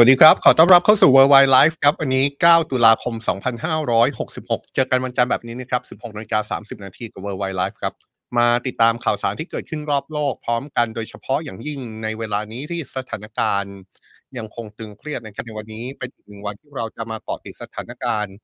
[0.00, 3.14] วัสดีครับ ขอต้อนรับเข้าสู่ Worldwide Life ครับ วันนี้ 9 ตุลาคม
[3.94, 7.94] 2566 เจอกันวันจันทร์แบบนี้นะครับ 16นาฬิกา30 นาทีกับ Worldwide Life ครับ
[8.38, 13.74] มาติดตามข่าวสารที่เกิดขึ้นรอบโลก พร้อมกันโดยเฉพาะอย่างยิ่งในเวลานี้ที่สถานการณ์
[14.38, 18.34] ยังคงตึงเครียดนะครับในวันนี้เป็นอีกหนึ่งวันที่เราจะมาเกาะติดสถานการณ์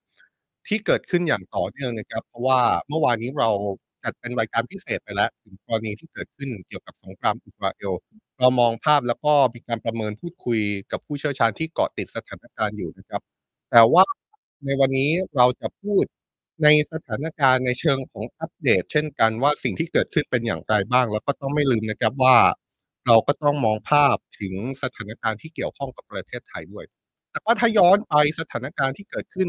[0.68, 3.50] ที่เกิดขึ้นอย่างต่อเนื่องนะครับ เพราะว่าเมื่อวานนี้เรา
[4.02, 7.92] จัดเป็นรายการพิเศษไปแล้วถึงกรณีที่เกิดขึ้นเกี่ยวกับสงครามอิสราเอล
[8.40, 10.60] เรามองภาพ แล้วก็มีการประเมินพูดคุย
[10.92, 13.22] กับผู้เชี่ยวชาญที่เกาะติดสถานการณ์อยู่นะครับ
[13.70, 14.04] แต่ว่า
[14.64, 16.04] ในวันนี้เราจะพูด
[16.62, 22.36] ในสถานการณ์ในเชิงของอัปเดต เช่นกันว่า สิ่งที่เกิดขึ้นเป็นอย่างไรบ้าง แล้วก็ต้องไม่ลืมนะครับว่า
[23.06, 26.84] เราก็ต้องมองภาพถึงสถานการณ์ที่เกี่ยวข้องกับประเทศไทยด้วย
[27.30, 29.48] แต่ว่าถ้าย้อนไปสถานการณ์ที่เกิดขึ้น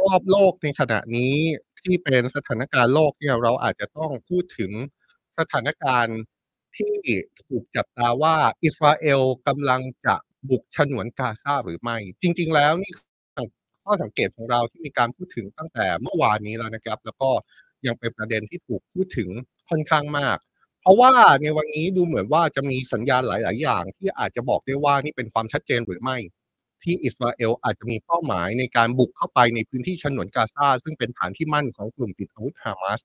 [0.00, 1.34] รอบโลกในขณะนี้
[1.80, 4.72] ที่เป็นสถานการณ์โลกเนี่ยเราอาจจะต้องพูดถึง
[5.38, 6.18] สถานการณ์
[6.76, 6.92] ที่
[7.48, 8.34] ถูกจับตาว่า
[8.64, 10.14] อิสราเอลกำลังจะ
[10.50, 12.92] บุกฉนวนกาซาหรือไม่ จริง ๆ แล้วนี่
[13.84, 17.30] ข้อสังเกตของเราที่มีการพูดถึงตั้งแต่เมื่อวานนี้แล้วนะครับ แล้วก็
[17.86, 19.28] ยังเป็นประเด็นที่ถูกพูดถึง
[19.68, 20.38] ค่อนข้างมาก
[20.82, 26.16] เพราะว่าในวันนี้ดูเหมือนว่าจะมีสัญญาณหลาย ๆ อย่าง ที่อาจจะบอกได้ว่านี่เป็นความชัดเจนหรือไม่
[26.82, 33.00] ที่อิสราเอลอาจจะมีเป้าหมายในการบุกเข้าไปในพื้นที่ฉนวนกาซาซึ่งเป็นฐานที่มั่นของกลุ่มติดอาวุธฮามาส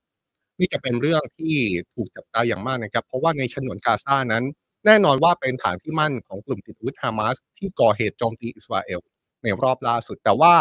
[0.60, 1.56] นี่จะเป็นเรื่องที่
[1.94, 4.44] ถูกจับตาอย่างมากนะครับ เพราะว่าในฉนวนกาซานั้น
[4.86, 9.00] แน่นอนว่าเป็นฐานที่มั่นของกลุ่มติดอาวุธฮามาสที่ก่อเหตุโจมตีอิสราเอล
[9.44, 10.56] ในรอบล่าสุด แต่ว่า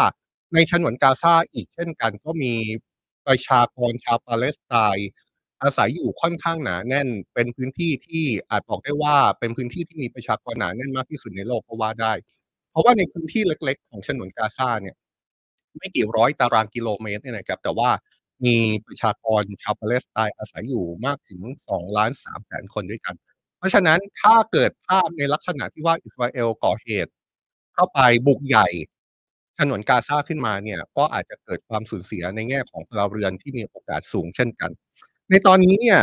[0.53, 2.53] ในฉนวนกาซาอีกเช่นกัน ก็มี
[3.27, 5.09] ประชากรชาวปาเลสไตน์
[5.63, 12.13] อาศัยอยู่ค่อนข้างหนาแน่น เป็นพื้นที่ที่อาจบอกได้ว่าเป็นพื้นที่ที่มีประชากรหนาแน่นมากที่สุดในโลกก็ว่าได้
[12.71, 14.95] เพราะว่าในพื้นที่เล็ก ๆ ของฉนวนกาซาเนี่ย
[15.77, 17.89] ไม่กี่ร้อยตารางกิโลเมตรเนี่ยนะครับแต่ว่า
[18.45, 18.55] มี
[18.85, 21.41] ประชากรชาวปาเลสไตน์อาศัยอยู่มากถึง
[22.01, 23.15] 2,300,000 คนด้วยกัน
[23.57, 27.11] เพราะฉะนั้นถ้าเกิดภาพในลักษณะที่ว่าอิสราเอลก่อเหตุ
[27.73, 28.67] เข้าไปบุกใหญ่
[29.57, 34.71] ฉนวนกาซาขึ้นมาเนี่ย ก็อาจจะเกิดความสูญเสียในแง่ของพลเรือนที่มีโอกาสสูงเช่นกัน
[35.29, 35.99] ในตอนนี้เนี่ย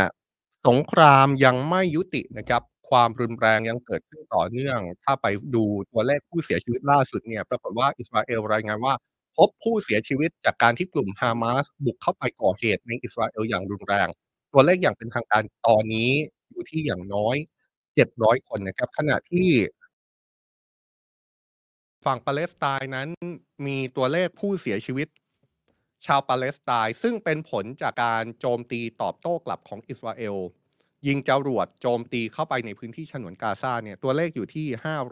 [0.67, 8.93] สงครามยังไม่ยุตินะครับ ความรุนแรงยังเกิดขึ้นต่อเนื่อง ถ้าไปดูตัวเลขผู้เสียชีวิตล่าสุดเนี่ย ปรากฏว่าอิสราเอลรายงานว่า
[9.37, 14.07] พบผู้เสียชีวิตจากการที่กลุ่มฮามาสบุกเข้าไปก่อเหตุในอิสราเอลอย่างรุนแรง
[14.53, 16.11] ตัวเลขอย่างเป็นทางการตอนนี้
[16.51, 17.35] อยู่ที่อย่างน้อย
[17.91, 19.49] 700คนนะครับ ขณะที่
[22.05, 23.09] ฝั่งปาเลสไตน์นั้น
[23.65, 25.07] มีตัวเลขผู้เสียชีวิต
[26.05, 30.35] ชาวปาเลสไตน์ซึ่งเป็นผลจากการโจมตีตอบโต้กลับของอิสราเอล
[31.07, 34.67] ยิงจรวดโจมตีเข้าไปในพื้นที่ฉนวนกาซาเนี่ยตัวเลขอยู่ที่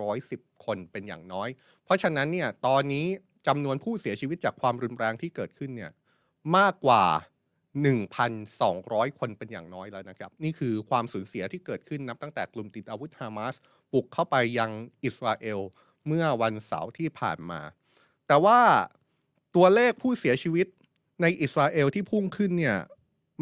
[0.09, 1.49] 510 คนเป็นอย่างน้อย
[1.83, 3.07] เพราะฉะนั้นเนี่ยตอนนี้
[3.47, 5.91] จำนวนผู้เสียชีวิตจากความรุนแรงที่เกิดขึ้นเนี่ย
[6.57, 7.03] มากกว่า
[7.91, 13.55] 1,200 คนเป็นอย่างน้อยแล้วนะครับ นี่คือความสูญเสียที่เกิดขึ้นนับตั้งแต่กลุ่มติดอาวุธฮามาส
[13.93, 14.71] บุกเข้าไปยัง
[15.03, 15.59] อิสราเอล
[16.07, 17.61] เมื่อวันเสาร์ที่ผ่านมา
[18.27, 18.59] แต่ว่า
[19.55, 20.67] ตัวเลขผู้เสียชีวิต
[21.21, 22.77] ในอิสราเอลที่พุ่งขึ้นเนี่ย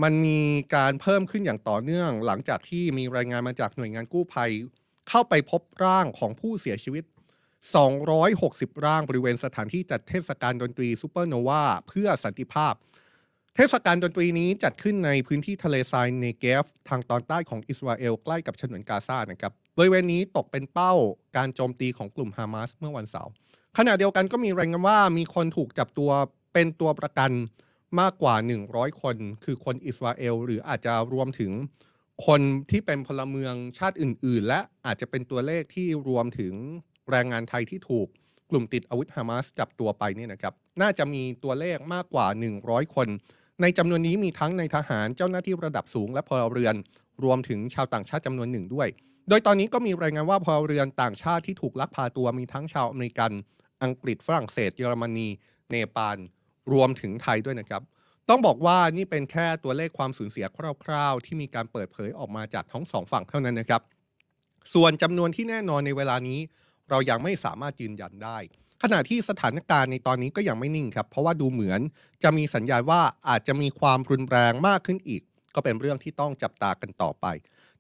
[0.04, 0.40] มันมี
[0.76, 4.52] การเพิ่มขึ้นอย่างต่อเนื่อง หลังจากที่มีรายงานมาจากหน่วยงานกู้ภัย
[5.10, 7.04] เข้าไปพบร่างของผู้เสียชีวิต
[7.66, 12.74] 260 ร่างบริเวณสถานที่จัดเทศกาลดนตรีซูเปอร์โนวาเพื่อสันติภาพ
[13.56, 20.94] เทศกาลดนตรีนี้จัดขึ้นในพื้นที่ทะเลทรายเนเกฟ ทางตอนใต้ของอิสราเอลใกล้กับฉนวนกาซานะครับบริเวณนี้ตกเป็นเป้า
[21.38, 23.32] การโจมตีของกลุ่มฮามาสเมื่อวันเสาร์
[23.78, 26.12] ขณะเดียวกันก็มีรายงานว่ามีคนถูกจับตัว
[26.54, 27.32] เป็นตัวประกัน
[28.00, 28.36] มากกว่า
[28.70, 31.52] 100 คน คือคนอิสราเอล หรืออาจจะรวมถึง
[32.28, 32.42] คน
[32.72, 36.54] ที่เป็นพลเมืองชาติอื่น ๆ และอาจจะเป็นตัวเลขที่รวมถึง
[37.12, 38.08] แรงงานไทยที่ถูก
[38.50, 42.28] กลุ่มติดอาวุธฮามาสจับตัวไปเนี่ยนะครับน่าจะมีตัวเลขมากกว่า
[42.62, 43.08] 100 คน
[43.62, 46.76] ในจำนวนนี้มีทั้งในทหารเจ้าหน้าที่ระดับสูงและพลเรือน
[47.24, 48.88] รวมถึงชาวต่างชาติจำนวนหนึ่งด้วย
[49.30, 53.32] โดยตอนนี้ก็มีรายงานว่าพลเรือนต่างชาติที่ถูกลักพาตัวมีทั้งชาวอเมริกัน
[53.84, 55.28] อังกฤษฝรั่งเศส เยอรมนี
[55.70, 56.18] เนปาล
[56.74, 57.82] รวมถึงไทยด้วยนะครับ
[58.30, 60.46] ต้องบอกว่านี่เป็นแค่ตัวเลขความสูญเสีย
[60.84, 63.82] คร่าวๆ ที่มีการเปิดเผยออกมาจากทั้งสองฝั่งเท่านั้นนะครับ
[64.74, 66.40] ส่วนจำนวนที่แน่นอนในเวลานี้
[66.90, 68.38] เรายังไม่สามารถยืนยันได้
[68.84, 71.82] ขณะที่สถานการณ์ในตอนนี้ก็ยังไม่นิ่งครับ เพราะว่าดูเหมือน
[72.24, 75.22] จะมีสัญญาณว่าอาจจะมีความรุนแรงมากขึ้นอีก
[75.56, 77.28] ก็เป็นเรื่องที่ต้องจับตากันต่อไป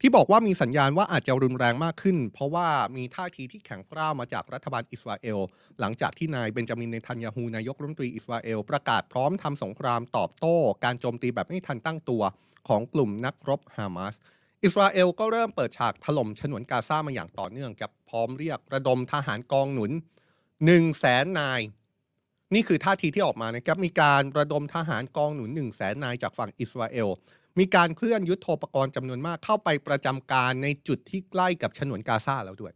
[0.01, 5.39] ที่บอกว่ามีสัญญาณว่าอาจจะรุนแรงมากขึ้น เพราะว่ามีท่าทีที่แข็งกร้าวมาจากรัฐบาลอิสราเอล
[5.79, 12.23] หลังจากที่นายเบนจามินเนทันยาฮูนายกรัฐมนตรีอิสราเอลประกาศพร้อมทำสงครามตอบโต้ การโจมตีแบบไม่ทันตั้งตัว
[12.67, 14.15] ของกลุ่มนักรบฮามาส
[14.63, 21.61] อิสราเอลก็เริ่มเปิดฉากถล่มฉนวนกาซามาอย่างต่อเนื่องกับ พร้อมเรียกระดมทหารกองหนุน1 0 0 0แสนนาย
[22.53, 27.09] นี่คือท่าทีที่ออกมานะครับ มีการระดมทหารกองหนุน1 0 0แสนนายจากฝั่งอิสราเอล
[27.59, 32.73] มีการเคลื่อนยุทโธปกรณ์จำนวนมากเข้าไปประจำการในจุดที่ใกล้กับฉนวนกาซาแล้วด้วย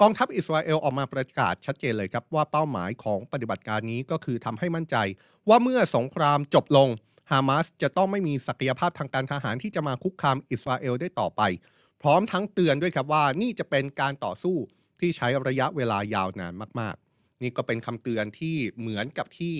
[0.00, 4.96] กองทัพอิสราเอลออกมาประกาศชัดเจนเลยครับว่าเป้าหมายของปฏิบัติการนี้ก็คือทำให้มั่นใจ
[5.48, 6.88] ว่าเมื่อสงครามจบลง
[7.30, 11.42] ฮามาสจะต้องไม่มีศักยภาพทางการทหารที่จะมาคุกคามอิสราเอลได้ต่อไป
[12.02, 14.56] พร้อมทั้งเตือนด้วยครับว่านี่จะเป็นการต่อสู้
[15.00, 19.56] ที่ใช้ระยะเวลายาวนานมาก ๆ นี่ก็เป็นคำเตือนที่เหมือนกับที่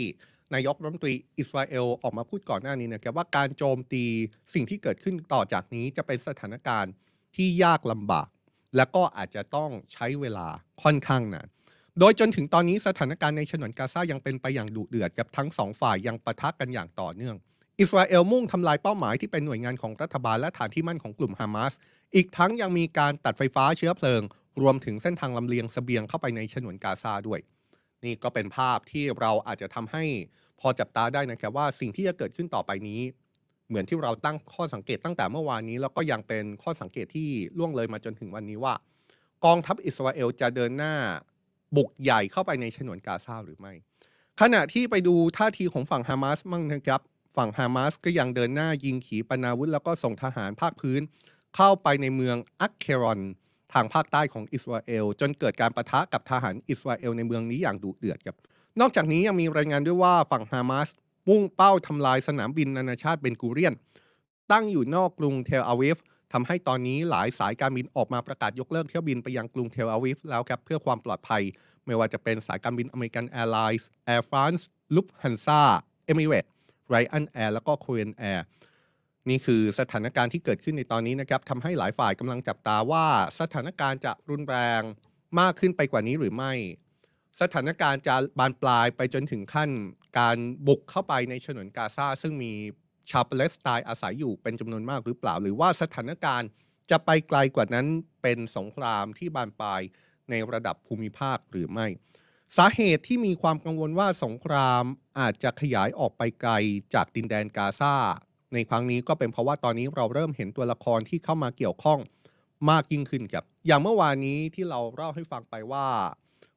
[0.54, 4.04] นายกรัฐมนตรีอิสราเอลออกมาพูดก่อนหน้านี้นะครับว่าการโจมตี
[4.54, 6.92] สิ่งที่เกิดขึ้นต่อจากนี้จะเป็นสถานการณ์
[7.36, 8.28] ที่ยากลำบาก
[8.76, 10.48] และก็อาจจะต้องใช้เวลา
[10.82, 11.48] ค่อนข้างนาน
[11.98, 17.36] โดยจนถึงตอนนี้สถานการณ์ในฉนวนกาซายังเป็นไปอย่างดุเดือดกับทั้งสองฝ่ายยังปะทะกันอย่างต่อเนื่อง
[17.80, 21.72] อิสราเอลมุ่งทำลายเป้าหมายที่เป็นหน่วยงานของรัฐบาลและฐานที่มั่นของกลุ่มฮามาส
[22.14, 24.22] อีกทั้งยังมีการตัดไฟฟ้าเชื้อเพลิง
[24.62, 27.40] รวมถึงเส้นทางลำเลียงเสบียงเข้าไปในฉนวนกาซาด้วย
[28.04, 30.04] นี่ก็เป็นภาพที่เราอาจจะทำให้
[30.60, 33.00] พอจับตาได้นะครับว่าสิ่งที่จะเกิดขึ้นต่อไปนี้
[33.68, 37.28] เหมือนที่เราตั้งข้อสังเกตตั้งแต่เมื่อวานนี้ แล้วก็ยังเป็นข้อสังเกตที่
[37.58, 38.74] ล่วงเลยมาจนถึงวันนี้ว่า
[39.44, 40.94] กองทัพอิสราเอลจะเดินหน้า
[41.76, 43.72] บุกใหญ่เข้าไปในฉนวนกาซาหรือไม่
[44.40, 47.00] ขณะที่ไปดูท่าทีของฝั่งฮามาสมั่งนะครับ
[47.38, 51.00] ฝั่งฮามาสก็ยังเดินหน้ายิงขีปนาวุธ แล้วก็ส่งทหารภาคพื้น
[51.56, 53.20] เข้าไปในเมืองอักเครอน
[53.72, 58.36] ทางภาคใต้ของอิสราเอล จนเกิดการปะทะกับทหารอิสราเอลในเมืองนี้อย่างดุเดือดครับ
[58.80, 60.88] นอกจากนี้ยังมีรายงานด้วยว่าฝั่งฮามาส
[61.28, 63.74] มุ่งเป้าทำลายสนามบินนานาชาติเบนกูเรียน
[64.52, 65.96] ตั้งอยู่นอกกรุงเทลอาวิฟ
[66.32, 71.42] ทำให้ตอนนี้หลายสายการบินออกมาประกาศยกเลิกเที่ยวบินไปยังกรุงเทลอาวิฟแล้วครับเพื่อความปลอดภัย
[71.86, 76.46] ไม่ว่าจะเป็นสายการบิน American Airlines Air France Lufthansa Emirates
[76.88, 78.44] Ryanair แล้วก็ Korean Air
[79.28, 83.06] นี่คือสถานการณ์ที่เกิดขึ้นในตอนนี้นะครับทำให้หลายฝ่ายกำลังจับตาว่า
[83.40, 84.82] สถานการณ์จะรุนแรง
[85.40, 86.52] มากขึ้นไปกว่านี้หรือไม่
[87.40, 89.70] สถานการณ์จะบานปลายไปจนถึงขั้น
[90.18, 90.36] การ
[90.66, 92.52] บุกเข้าไปในฉนวนกาซาซึ่งมี
[93.10, 96.48] ชาวปาเลสไตน์อาศัยอยู่เป็นจำนวนมากหรือเปล่า หรือว่าสถานการณ์
[96.90, 97.86] จะไปไกลกว่านั้น
[98.22, 99.80] เป็นสงครามที่บานปลาย
[100.30, 101.86] ในระดับภูมิภาคหรือไม่
[102.56, 104.84] สาเหตุที่มีความกังวลว่าสงคราม
[105.18, 106.52] อาจจะขยายออกไปไกล
[106.94, 107.94] จากดินแดนกาซา
[108.54, 111.98] ในครั้งนี้ก็เป็นเพราะว่าตอนนี้เราเริ่มเห็นตัวละครที่เข้ามาเกี่ยวข้อง
[112.70, 115.86] มากยิ่งขึ้นครับ อย่างเมื่อวานนี้ที่เราเล่าให้ฟังไปว่า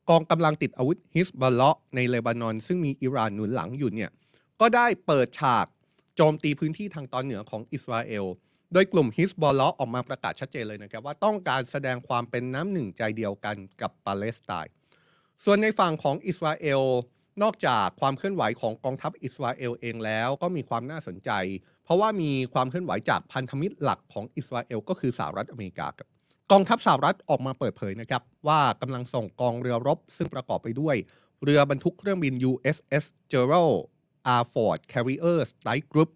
[0.09, 4.09] กองกำลังติดอาวุธฮิสบอลเลาะในเลบานอน ซึ่งมีอิหร่านหนุนหลังอยู่เนี่ย
[4.61, 5.65] ก็ได้เปิดฉาก
[6.15, 8.25] โจมตีพื้นที่ทางตอนเหนือของอิสราเอล
[8.73, 14.73] โดยกลุ่มฮิสบอลเลาะออกมาประกาศชัดเจนเลยนะครับว่าต้องการแสดงความเป็นน้ำหนึ่งใจเดียวกันกับปาเลสไตน์
[15.45, 16.83] ส่วนในฝั่งของอิสราเอล
[17.43, 21.31] นอกจากความเคลื่อนไหวของกองทัพอิสราเอลเองแล้วก็มีความน่าสนใจ
[21.83, 25.87] เพราะว่ามีความเคลื่อนไหวจากพันธมิตรหลักของอิสราเอลก็คือสหรัฐอเมริกา
[26.51, 30.95] กองทัพสหรัฐออกมาเปิดเผยนะครับว่ากำลังส่งกองเรือรบ ซึ่งประกอบไปด้วย
[31.43, 33.79] เรือบรรทุกเครื่องบิน USS Gerald
[34.39, 34.43] R.
[34.53, 36.09] Ford Carrier Strike Group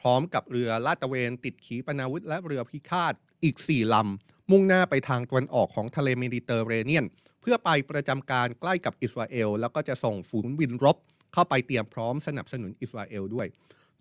[0.00, 7.04] พร้อมกับเรือลาดตระเวนติดขีปนาวุธและเรือพิฆาตอีก 4 ลำ มุ่งหน้าไปทางตะวันออกของทะเลเมดิเตอร์เรเนียน
[7.40, 10.96] เพื่อไปประจำการใกล้กับอิสราเอล แล้วก็จะส่งฝูงบินรบ
[11.32, 13.46] เข้าไปเตรียมพร้อมสนับสนุนอิสราเอลด้วย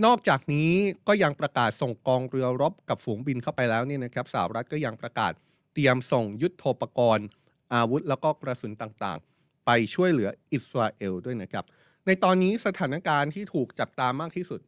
[0.05, 0.71] นอกจากนี้
[1.07, 5.31] ก็ยังประกาศส่งกองเรือรบกับฝูงบินเข้าไปแล้วนี่นะครับสหรัฐก็ยังประกาศ
[5.73, 7.25] เตรียมส่งยุทโธปกรณ์
[7.73, 11.65] อาวุธแล้วก็กระสุนต่างๆ ไปช่วยเหลืออิสราเอลด้วยนะครับ
[12.05, 14.59] ในตอนนี้สถานการณ์ที่ถูกจับตามากที่สุด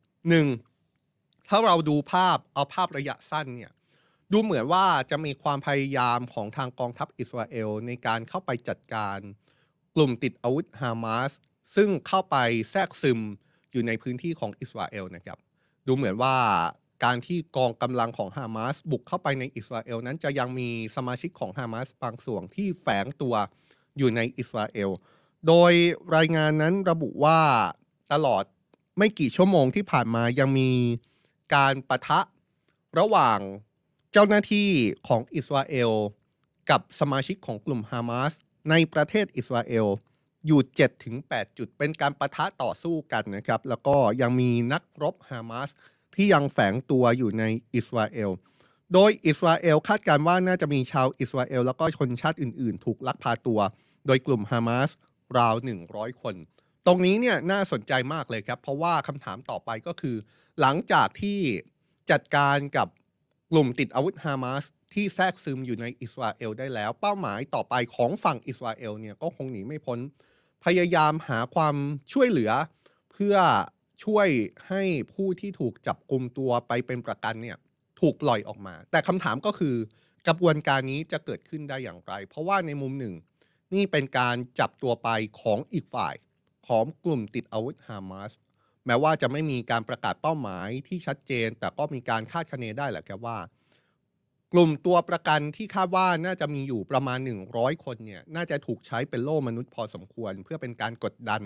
[0.72, 1.50] 1.
[1.50, 3.72] ถ้าเราดูภาพเอาภาพระยะสั้นเนี่ย
[4.32, 9.18] ดูเหมือนว่าจะมีความพยายามของทางกองทัพอิสราเอลในการเข้าไปจัดการ
[9.96, 11.32] กลุ่มติดอาวุธฮามาส
[11.76, 12.36] ซึ่งเข้าไป
[12.72, 13.20] แทรกซึม
[13.72, 15.38] อยู่ในพื้นที่ของอิสราเอลนะครับ
[15.88, 16.36] ดูเหมือนว่า
[17.04, 23.36] การที่กองกำลังของฮามาสบุกเข้าไปในอิสราเอลนั้นจะยังมีสมาชิกของฮามาสบางส่วนที่แฝงตัว
[23.98, 24.90] อยู่ในอิสราเอล
[25.48, 25.72] โดย
[26.16, 27.40] รายงานนั้นระบุว่า
[28.14, 28.44] ตลอด
[28.98, 30.72] ไม่กี่ชั่วโมงที่ผ่านมายังมี
[31.56, 32.20] การประทะ
[33.00, 33.40] ระหว่าง
[34.14, 34.70] เจ้าหน้าที่
[35.08, 35.92] ของอิสราเอล
[36.70, 38.34] กับสมาชิกของกลุ่มฮามาส
[38.70, 39.88] ในประเทศอิสราเอล
[40.48, 40.62] อยู่
[41.10, 45.70] 7-8จุดเป็นการประทะต่อสู้กันนะครับ แล้วก็ยังมีนักรบฮามาส
[46.16, 47.44] ที่ยังแฝงตัวอยู่ใน
[47.76, 48.30] อิสราเอล
[48.94, 53.60] โดยอิสราเอลคาดการณ์ว่าน่าจะมีชาวอิสราเอล แล้วก็ชนชาติอื่นๆ ถูกลักพาตัว
[54.08, 54.90] โดยกลุ่มฮามาส
[55.38, 55.56] ราว
[55.90, 56.36] 100 คน
[56.86, 60.16] ตรงนี้เนี่ยน่าสนใจมากเลยครับ เพราะว่าคำถามต่อไปก็คือ
[60.62, 61.40] หลังจากที่
[62.12, 62.88] จัดการกับ
[63.52, 64.64] กลุ่มติดอาวุธฮามาส
[64.94, 70.00] ที่แทรกซึมอยู่ในอิสราเอลได้แล้ว เป้าหมายต่อไปของฝั่งอิสราเอลเนี่ยก็คงหนีไม่พ้น
[70.66, 71.76] พยายามหาความ
[72.14, 72.52] ช่วยเหลือ
[73.12, 73.36] เพื่อ
[74.04, 74.28] ช่วย
[74.70, 77.58] ให้ผู้ที่ถูกจับกลุ่มตัวไปเป็นประกันเนี่ย
[78.00, 79.76] ถูกปล่อยออกมา แต่คำถามก็คือ
[80.28, 83.14] กระบวนการนี้จะเกิดขึ้นได้อย่างไร เพราะว่าในมุมหนึ่ง
[83.74, 85.10] นี่เป็นการจับตัวไป
[85.42, 86.16] ของอีกฝ่าย
[86.68, 88.32] ของกลุ่มติดอาวุธฮามาส
[88.90, 93.38] แม้ว่าจะไม่มีการประกาศเป้าหมายที่ชัดเจน แต่ก็มีการคาดคะเนได้แหละครับว่า
[94.54, 97.20] กลุ่มตัวประกันที่คาดว่าน่าจะมีอยู่ประมาณ
[97.52, 101.42] 100 คนเนี่ยน่าจะถูกใช้เป็นโล่มนุษย์พอสมควร เพื่อเป็นการกดดัน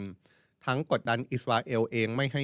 [0.66, 2.44] ทั้งกดดันอิสราเอลเองไม่ให้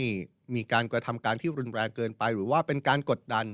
[0.56, 3.46] มีการกระทำการที่รุนแรงเกินไป หรือว่าเป็นการกดดัน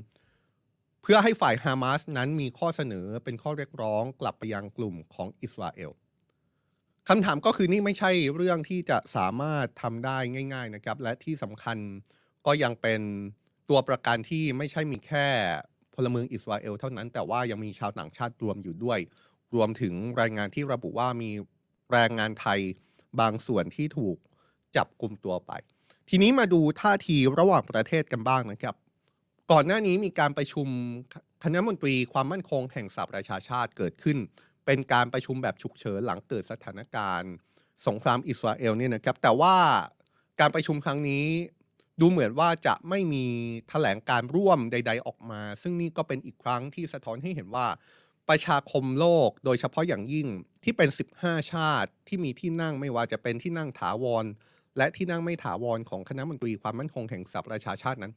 [1.01, 5.91] เพื่อให้ฝ่ายฮามาสนั้นมีข้อเสนอเป็นข้อเรียกร้องกลับไปยังกลุ่มของอิสราเอล
[7.09, 10.17] คำถามก็คือนี่ไม่ใช่เรื่องที่จะสามารถทำได้
[10.53, 11.77] ง่าย ๆนะครับ และที่สำคัญ
[12.45, 13.01] ก็ยังเป็น
[13.69, 15.27] ตัวประกันที่ไม่ใช่มีแค่
[15.93, 18.99] พลเมืองอิสราเอลเท่านั้น แต่ว่ายังมีชาวต่างชาติรวมอยู่ด้วย
[19.55, 21.31] รวมถึงรายงานที่ระบุว่ามี
[21.91, 22.59] แรงงานไทย
[23.19, 24.17] บางส่วนที่ถูก
[24.75, 25.51] จับกลุ่มตัวไป
[26.09, 28.75] ทีนี้มาดูท่าทีระหว่างประเทศกันบ้างนะครับ
[29.51, 30.67] ก่อนหน้านี้มีการประชุม
[31.43, 34.17] คณะมนตรีความมั่นคงแห่งสหประชาชาติเกิดขึ้น
[34.65, 37.31] เป็นการประชุมแบบฉุกเฉินหลังเกิดสถานการณ์
[37.87, 39.55] สงครามอิสราเอลเนี่ยนะครับ แต่ว่า
[40.39, 41.27] การประชุมครั้งนี้
[42.01, 43.25] ดูเหมือนว่าจะไม่มี
[43.69, 47.67] แถลงการร่วมใด ๆ ออกมา ซึ่งนี่ก็เป็นอีกครั้งที่สะท้อนให้เห็นว่า
[48.29, 50.27] ประชาคมโลกโดยเฉพาะอย่างยิ่ง
[50.63, 54.25] ที่เป็น 15 ชาติที่มีที่นั่งไม่ว่าจะเป็นที่นั่งถาวร
[54.77, 58.13] และที่นั่งไม่ถาวรของคณะมนตรีความมั่นคงแห่งสหประชาชาตินั้น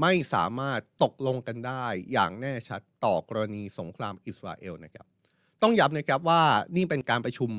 [0.00, 5.06] ไม่สามารถตกลงกันได้อย่างแน่ชัดต่อกรณีสงครามอิสราเอลนะครับ
[5.62, 6.42] ต้องย้ำนะครับว่า
[6.76, 7.50] นี่เป็นการประชุม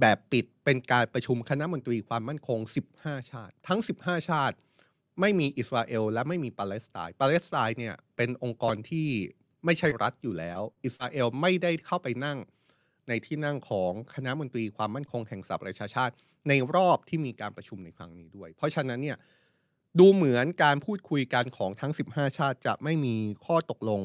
[0.00, 2.58] แบบปิดเป็นการประชุมคณะมนตรีความมั่นคง
[2.94, 4.56] 15 ชาติ ทั้ง 15 ชาติ
[5.20, 9.08] ไม่มีอิสราเอล และไม่มีปาเลสไตน์ปาเลสไตน์เนี่ยเป็นองค์กรที่
[9.64, 12.38] ไม่ใช่รัฐอยู่แล้ว อิสราเอลไม่ได้เข้าไปนั่ง
[13.08, 16.14] ในที่นั่งของคณะมนตรีความมั่นคงแห่งสหประชาชาติ
[16.48, 19.18] ในรอบที่มีการประชุมในครั้งนี้ด้วย เพราะฉะนั้นเนี่ย
[19.98, 23.14] ดูเหมือนการพูดคุยกันของทั้ง 15 ชาติจะไม่มี
[23.46, 24.02] ข้อตกลง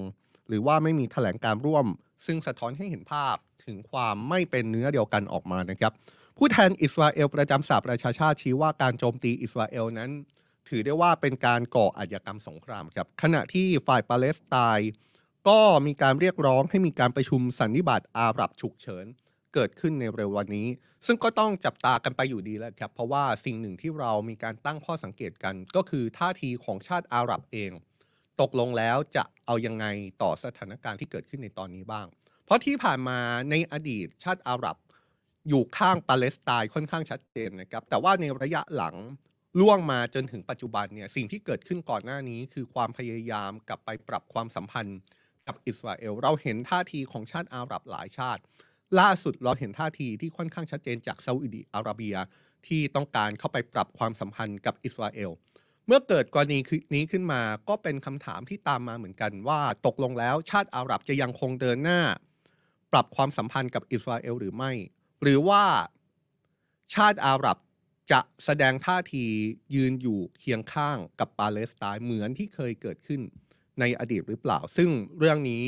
[0.47, 1.85] หรือว่าไม่มีแถลงการร่วม
[2.25, 3.35] ซึ่งสะท้อนให้เห็นภาพ
[3.65, 5.93] ถึงความไม่เป็นเนื้อเดียวกันออกมานะครับ
[6.37, 10.11] ผู้แทนอิสราเอลประจำสหประชาชาติชี้ว่าการโจมตีอิสราเอลนั้น
[10.69, 14.91] ถือได้ว่าเป็นการก่ออาชญากรรมสงครามครับขณะที่ฝ่ายปาเลสไตน์
[15.49, 19.05] ก็มีการเรียกร้องให้มีการประชุมสันนิบาตอาหรับฉุกเฉิน
[19.53, 20.67] เกิดขึ้นในเร็ววันนี้
[21.05, 27.71] ซึ่งก็ต้องจับตากันไปอยู่ดีแล้วครับ เพราะว่าสิ่งหนึ่งที่เรามีการตั้งข้อสังเกตกัน ก็คือท่าทีของชาติอาหรับเอง
[28.41, 29.85] ตกลงแล้วจะเอายังไง
[30.21, 32.07] ต่อสถานการณ์ที่เกิดขึ้นในตอนนี้บ้าง
[32.45, 33.19] เพราะที่ผ่านมา
[33.49, 34.77] ในอดีตชาติอาหรับ
[35.49, 38.95] อยู่ข้างปาเลสไตน์ค่อนข้างชัดเจนนะครับ แต่ว่าในระยะหลัง
[39.59, 44.99] ล่วงมาจนถึงปัจจุบันเนี่ยสิ่งที่เกิดขึ้นก่อนหน้านี้คือความพยายามกลับไปปรับความสัมพันธ์
[45.47, 48.41] กับอิสราเอล เราเห็นท่าทีของชาติอาหรับหลายชาติ
[48.99, 52.15] ล่าสุดเราเห็นท่าทีที่ค่อนข้างชัดเจนจากซาอุดิอาระเบีย
[52.67, 55.31] ที่ต้องการเข้าไปปรับความสัมพันธ์กับอิสราเอล
[55.91, 56.59] เมื่อเกิดกรณี
[56.95, 62.01] นี้ขึ้นมาก็เป็นคำถามที่ตามมาเหมือนกันว่าตกลงแล้วชาติอาหรับจะยังคงเดินหน้า
[62.91, 64.71] ปรับความสัมพันธ์กับอิสราเอลหรือไม่
[65.23, 65.63] หรือว่า
[66.95, 67.57] ชาติอาหรับ
[68.11, 69.25] จะแสดงท่าที
[69.75, 73.21] ยืนอยู่เคียงข้างกับปาเลสไตน์เหมือนที่เคยเกิดขึ้น
[73.79, 75.65] ในอดีตหรือเปล่า ซึ่งเรื่องนี้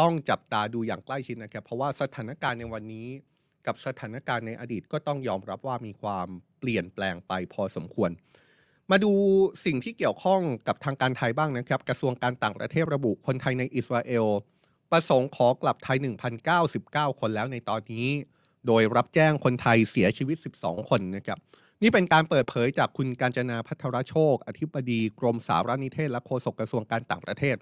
[0.00, 3.08] ต้องจับตาดูอย่างใกล้ชิดนะครับ เพราะว่าสถานการณ์ในวันนี้
[3.66, 8.10] กับสถานการณ์ในอดีตก็ต้องยอมรับว่ามีความเปลี่ยนแปลงไปพอสมควร
[8.90, 9.12] มาดู
[9.64, 14.26] สิ่งที่เกี่ยวข้องกับทางการไทยบ้างนะครับ กระทรวงการต่างประเทศระบุคนไทยในอิสราเอล
[14.90, 15.98] ประสงค์ขอกลับไทย
[16.58, 18.08] 1,099 คนแล้วในตอนนี้
[18.66, 21.38] โดยรับแจ้งคนไทยเสียชีวิต 12 คนนะครับ
[21.82, 27.56] นี่เป็นการเปิดเผยจากคุณการจนาพัทรโชค อธิบดีกรมสารนิเทศและโฆษกกระทรวงการต่างประเทศ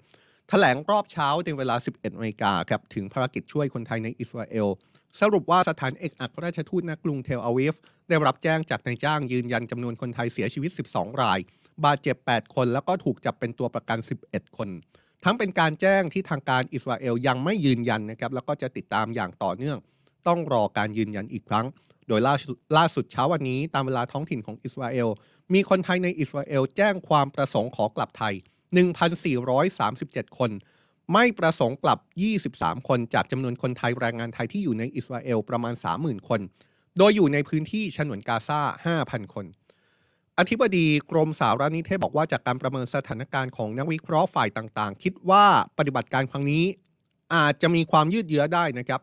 [0.49, 4.67] แถลงรอบเช้าในเวลา 11นาฬิกาครับถึงภารกิจช่วยคนไทยในอิสราเอล
[5.19, 7.75] สรุปว่าสถานเอกอัครราชทูตณกรุงเทลอาวิฟ
[8.09, 11.39] ได้รับแจ้งจากนายจ้างยืนยันจำนวนคนไทยเสียชีวิต 12 ราย
[11.85, 14.69] บาดเจ็บ 8 คน แล้วก็ถูกจับเป็นตัวประกัน 11 คน
[15.23, 19.77] ทั้งเป็นการแจ้งที่ทางการอิสราเอลยังไม่ยืนยันนะครับแล้วก็จะติดตามอย่างต่อเนื่อง
[20.27, 21.65] ต้องรอการยืนยันอีกครั้ง
[22.07, 22.35] โดยล่า
[22.77, 25.07] ล่าสุดเช้าวันนี้ตามเวลาท้องถิ่นของอิสราเอล
[25.53, 28.33] มีคนไทยในอิสราเอลแจ้งความประสงค์ขอกลับไทย
[29.55, 30.51] 1,437 คน
[31.13, 31.99] ไม่ประสงค์กลับ
[32.43, 36.41] 23 คนจากจำนวนคนไทยแรงงานไทยที่อยู่ในอิสราเอลประมาณ 30,000 คน
[36.97, 38.61] โดยอยู่ในพื้นที่ฉนวนกาซา
[38.99, 39.45] 5,000 คน
[40.39, 45.45] อธิบดีกรมสารนิเทศบอกว่าจากการประเมินสถานการณ์ของนักวิเคราะห์ฝ่ายต่างๆ คิดว่า
[45.77, 46.63] ปฏิบัติการครั้งนี้
[47.35, 49.01] อาจจะมีความยืดเยื้อได้นะครับ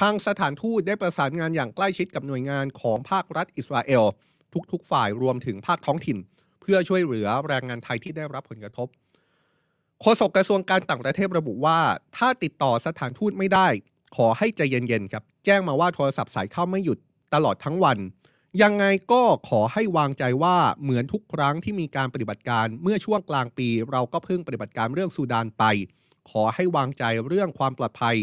[0.00, 4.04] ทางสถานทูตได้ประสานงานอย่างใกล้ชิดกับหน่วยงานของภาครัฐอิสราเอล
[4.72, 6.18] ทุกๆ ฝ่ายรวมถึงภาคท้องถิ่น
[6.60, 8.88] เพื่อช่วยเหลือแรงงานไทยที่ได้รับผลกระทบ
[10.00, 11.78] โฆษกกระทรวงการต่างประเทศระบุว่า
[12.16, 13.68] ถ้าติดต่อสถานทูตไม่ได้
[14.16, 16.98] ขอให้ใจเย็นๆครับ แจ้งมาว่าโทรศัพท์สายเข้าไม่หยุด
[17.34, 17.98] ตลอดทั้งวัน
[18.62, 25.64] ยังไงก็ขอให้วางใจว่าเหมือนทุกครั้งที่มีการปฏิบัติการเมื่อช่วงกลางปี เราก็เพิ่งปฏิบัติการเรื่องซูดานไป
[26.30, 28.16] ขอให้วางใจเรื่องความปลอดภัย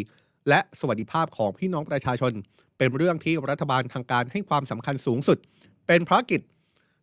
[0.50, 2.34] และสวัสดิภาพของพี่น้องประชาชน
[2.77, 5.38] เป็นเรื่องที่รัฐบาลทางการให้ความสำคัญสูงสุด
[5.88, 6.41] เป็นภารกิจ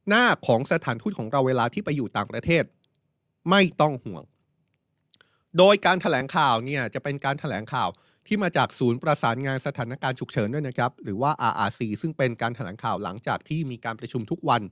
[0.09, 2.65] หน้าของสถานทูตของเราเวลาที่ไปอยู่ต่างประเทศ
[3.51, 4.23] ไม่ต้องห่วง
[5.59, 7.89] โดยการแถลงข่าวเนี่ยจะเป็นการแถลงข่าว
[8.27, 14.63] ที่มาจากศูนย์ประสานงานสถานการณ์ฉุกเฉินด้วยนะครับ หรือว่า RRC ซึ่งเป็นการแถลงข่าวหลังจากที่มีการประชุมทุกวัน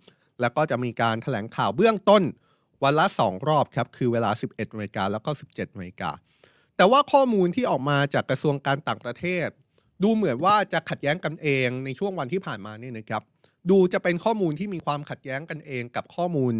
[0.40, 2.22] แล้วก็จะมีการแถลงข่าวเบื้องต้น
[2.82, 6.10] วันละ 2 รอบครับ คือเวลา 11นาฬิกาแล้วก็ 17นาฬิกา
[6.76, 9.48] แต่ว่าข้อมูลที่ออกมาจากกระทรวงการต่างประเทศ
[10.02, 13.22] ดูเหมือนว่าจะขัดแย้งกันเองในช่วงวันที่ผ่านมานี่นะครับ
[13.70, 16.54] ดูจะเป็นข้อมูลที่มีความขัดแย้งกันเองกับข้อมูล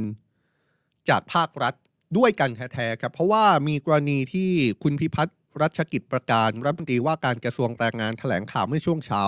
[1.09, 1.75] จากภาครัฐ
[2.17, 4.51] ด้วยกันแท้ๆครับ เพราะว่ามีกรณีที่
[4.83, 9.23] คุณพิพัฒน์รัชกิจประการ รัฐมนตรีว่าการกระทรวงแรงงานแถลงข่าวเมื่อช่วงเช้า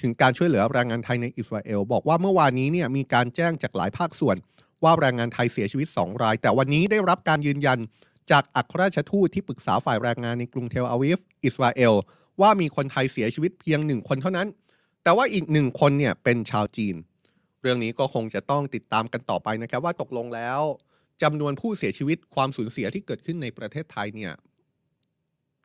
[0.00, 4.36] ถึงการช่วยเหลือแรงงานไทยในอิสราเอล บอกว่าเมื่อวานนี้เนี่ยมีการแจ้งจากหลายภาคส่วน
[4.84, 7.78] ว่าแรงงานไทยเสียชีวิต 2 ราย แต่วันนี้ได้รับการยืนยัน
[8.30, 11.94] จากอัครราชทูตที่ปรึกษาฝ่ายแรงงานในกรุงเทลอาวิฟอิสราเอล
[12.40, 14.48] ว่ามีคนไทยเสียชีวิตเพียงหนึ่งคนเท่านั้น
[15.02, 16.94] แต่ว่าอีกหนึ่งคนเนี่ยเป็นชาวจีน
[17.62, 20.60] เรื่องนี้ก็คงจะต้องติดตามกันต่อไปนะครับว่าตกลงแล้ว
[21.22, 24.32] จำนวนผู้เสียชีวิตความสูญเสียที่เกิดขึ้นในประเทศไทยเนี่ย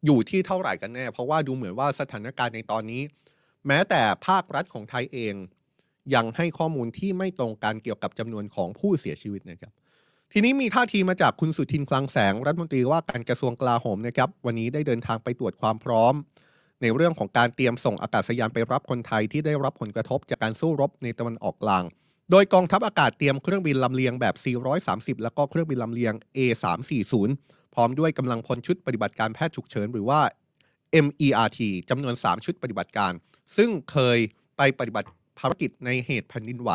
[0.05, 3.01] อยู่ที่เท่าไหร่กันแน่ เพราะว่าดูเหมือนว่าสถานการณ์ในตอนนี้
[3.67, 5.35] แม้แต่ภาครัฐของไทยเอง
[6.15, 9.71] ยังให้ข้อมูลที่ไม่ตรงกันเกี่ยวกับจำนวนของผู้เสียชีวิตนะครับ
[10.33, 16.13] ทีนี้มีท่าทีมาจากคุณสุทินคลังแสงรัฐมนตรีว่าการกระทรวงกลาโหมนะครับ วันนี้ได้เดินทางไปตรวจความพร้อม
[16.81, 21.83] ในเรื่องของการเตรียมส่งอากาศยานไปรับคนไทยที่ได้รับผลกระทบจากการสู้รบในตะวันออกกลาง
[22.31, 24.35] โดยกองทัพอากาศเตรียมเครื่องบินลำเลียงแบบ
[25.17, 27.13] 430 แล้วก็เครื่องบินลำเลียง A340
[27.73, 30.19] พร้อมด้วยกำลังพลชุดปฏิบัติการแพทย์ฉุกเฉินหรือว่า
[31.05, 33.11] MERT จำนวน 3 ชุดปฏิบัติการ
[33.57, 34.17] ซึ่งเคย
[34.57, 35.07] ไปปฏิบัติ
[35.39, 36.71] ภารกิจในเหตุแผ่นดินไหว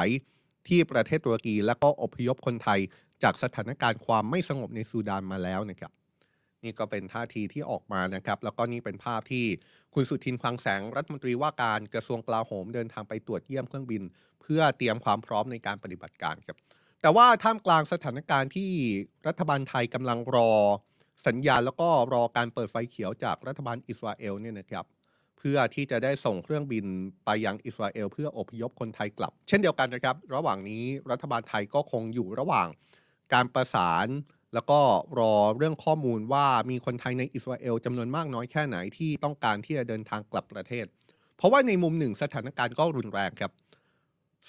[0.69, 2.81] ที่ประเทศตุรกี และก็อพยพคนไทย
[3.23, 5.93] จากสถานการณ์ความไม่สงบในซูดานมาแล้วนะครับ
[6.65, 9.45] นี่ก็เป็นท่าทีที่ออกมานะครับ แล้วก็นี่เป็นภาพที่
[9.95, 14.03] คุณสุทินคลังแสงรัฐมนตรีว่าการกระทรวงกลาโหมเดินทางไปตรวจเยี่ยมเครื่องบิน
[14.43, 16.57] เพื่อเตรียมความพร้อมในการปฏิบัติการครับ
[17.03, 18.71] แต่ว่าท่ามกลางสถานการณ์ที่
[19.27, 20.53] รัฐบาลไทยกำลังรอ
[21.27, 24.85] สัญญาณแล้วก็รอการเปิดไฟเขียวจากรัฐบาลอิสราเอลเนี่ยนะครับ
[25.39, 26.85] เพื่อที่จะได้ส่งเครื่องบิน
[27.25, 32.69] ไปยังอิสราเอลเพื่ออพยพคนไทยกลับ เช่นเดียวกันนะครับ ระหว่างนี้รัฐบาลไทยก็คงอยู่ระหว่าง
[33.35, 34.07] การประสาน
[34.55, 34.81] แล้วก็
[35.19, 40.87] รอเรื่องข้อมูลว่ามีคนไทยในอิสราเอลจำนวนมากน้อยแค่ไหนที่ต้องการที่จะเดินทางกลับประเทศ
[41.37, 43.53] เพราะว่าในมุมหนึ่งสถานการณ์ก็รุนแรงครับ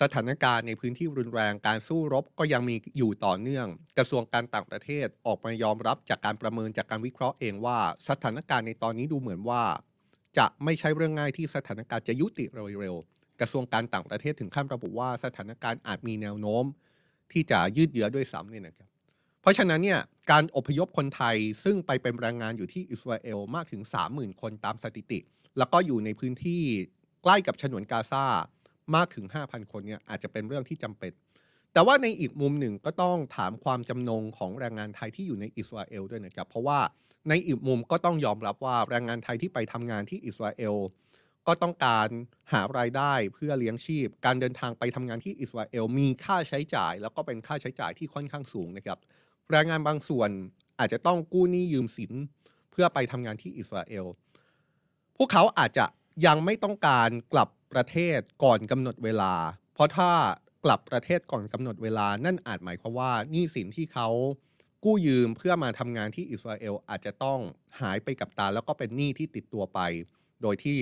[0.02, 7.78] สถานการณ์ในพื้นที่รุนแรงการสู้รบก็ยังมีอยู่ต่อเนื่อง กระทรวงการต่างประเทศออกมายอมรับจากการประเมินจากการวิเคราะห์เองว่า
[8.10, 9.63] สถานการณ์ในตอนนี้ดูเหมือนว่า
[10.38, 16.66] จะไม่ใช่เรื่องง่ายที่สถานการณ์จะยุติเร็วๆกระทรวงการต่างประเทศถึงขั้นระบุว่าสถานการณ์อาจมีแนวโน้ม
[17.32, 18.88] ที่จะยืดเยื้อด้วยซ้ำเนี่ยนะครับ
[19.43, 19.99] เพราะฉะนั้นเนี่ย
[20.32, 25.19] การอพยพคนไทยซึ่งไปเป็นแรงงานอยู่ที่อิสราเอลมากถึง 30,000 คนตามสถิติ
[25.58, 26.62] แล้วก็อยู่ในพื้นที่
[27.23, 28.25] ใกล้กับฉนวนกาซา
[28.95, 31.12] มากถึง 5,000 คนเนี่ยอาจจะเป็นเรื่องที่จำเป็น
[31.73, 36.79] แต่ว่าในอีกมุมหนึ่งก็ต้องถามความจำนงของแรงงานไทยที่อยู่ในอิสราเอลด้วยนะครับ เพราะว่า
[37.29, 40.75] ในอีกมุมก็ต้องยอมรับว่าแรงงานไทยที่ไปทำงานที่อิสราเอล
[41.47, 42.08] ก็ต้องการ
[42.53, 48.99] หารายได้เพื่อเลี้ยงชีพ การเดินทางไปทำงานที่อิสราเอลมีค่าใช้จ่าย แล้วก็เป็นค่าใช้จ่ายที่ค่อนข้างสูงนะครับ
[49.51, 50.29] แรงงานบางส่วน
[50.79, 52.12] อาจจะต้องกู้หนี้ยืมสิน
[52.71, 54.06] เพื่อไปทำงานที่อิสราเอล
[55.17, 55.86] พวกเขาอาจจะ
[56.25, 59.34] ยังไม่ต้องการกลับประเทศก่อนกำหนดเวลา
[59.73, 60.12] เพราะถ้า
[60.65, 64.10] กลับประเทศก่อนกำหนดเวลา นั่นอาจหมายความว่าหนี้สินที่เขา
[64.84, 67.39] กู้ยืมเพื่อมาทำงานที่อิสราเอลอาจจะต้อง
[67.82, 69.79] หายไปกับตา แล้วก็เป็นหนี้ที่ติดตัวไป
[70.41, 70.77] โดยที่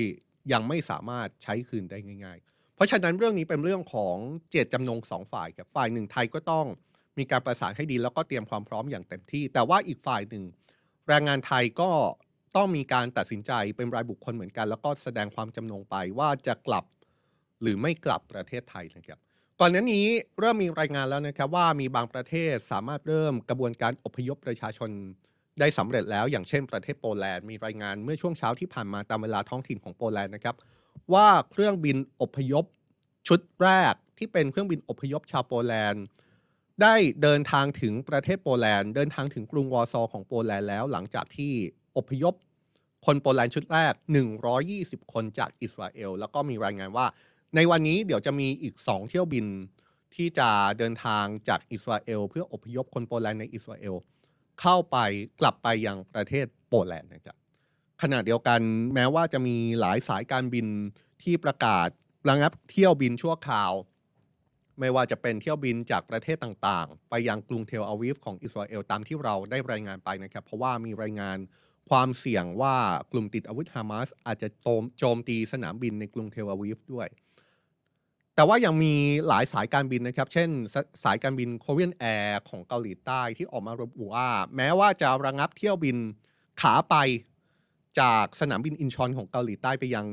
[0.51, 4.15] ยังไม่สามารถใช้คืนได้ง่าย ๆ เพราะฉะนั้นเรื่องนี้เป็นเรื่องของ
[4.51, 6.65] เจตจำนงสองฝ่ายกับฝ่ายหนึ่งไทยก็ต้อง
[7.17, 10.43] มีการประสานให้ดีแล้วก็เตรียมความพร้อมอย่างเต็มที่ แต่ว่าอีกฝ่ายหนึ่ง
[11.07, 11.91] แรงงานไทยก็
[12.55, 16.85] ต้องมีการตัดสินใจเป็นรายบุคคลเหมือนกัน แล้วก็แสดงความจำนงไปว่าจะกลับ
[17.61, 19.19] หรือไม่กลับประเทศไทยนะครับ
[19.59, 20.07] ก่อนหน้านี้
[20.39, 24.89] เริ่มมีรายงานแล้วนะครับว่ามีบางประเทศสามารถเริ่มกระบวนการอพยพประชาชน
[25.59, 30.55] ได้สำเร็จแล้ว อย่างเช่นประเทศโปแลนด์มีรายงานเมื่อช่วงเช้าที่ผ่านมาตามเวลาท้องถิ่นของโปแลนด์นะครับ
[31.13, 32.65] ว่าเครื่องบินอพยพ
[33.27, 36.03] ชุดแรกที่เป็นเครื่องบินอพยพชาวโปแลนด์
[36.81, 41.51] ได้เดินทางถึงประเทศโปแลนด์ เดินทางถึงกรุงวอร์ซอของโปแลนด์แล้ว หลังจากที่
[41.97, 42.33] อพยพ
[43.05, 43.93] คนโปแลนด์ชุดแรก
[44.53, 47.05] 120 คนจากอิสราเอล แล้วก็มีรายงานว่า
[47.55, 49.45] ในวันนี้เดี๋ยวจะมีอีก 2 เที่ยวบิน
[50.15, 53.95] ที่จะเดินทางจากอิสราเอล เพื่ออพยพคนโปแลนด์ในอิสราเอล
[54.61, 54.97] เข้าไป
[55.39, 57.37] กลับไปยังประเทศโปแลนด์นะครับ
[58.01, 58.59] ขณะเดียวกัน
[58.93, 60.67] แม้ว่าจะมีหลายสายการบิน
[61.23, 61.87] ที่ประกาศ
[62.29, 63.71] ระงับเที่ยวบินชั่วคราว
[64.79, 71.37] ไม่ว่าจะเป็นเที่ยวบินจากประเทศต่างๆ ไปยังกรุงเทลอาวิฟของอิสราเอลตามที่เราได้รายงานไปนะครับ เพราะว่ามีรายงาน
[71.89, 72.75] ความเสี่ยงว่า
[73.11, 74.47] กลุ่มติดอาวุธฮามาสอาจจะ
[74.99, 77.07] โจมตีสนามบินในกรุงเทลอาวิฟด้วย
[78.35, 78.93] แต่ว่ายังมี
[79.27, 85.97] หลายสายการบินนะครับ เช่นสสายการบิน Korean Air ของเกาหลีใต้ที่ออกมาระบุว่า แม้ว่าจะระงับเที่ยวบิน
[86.61, 86.95] ขาไป
[87.99, 90.05] จากสนามบินอินชอนของเกาหลีใต้ไปยัง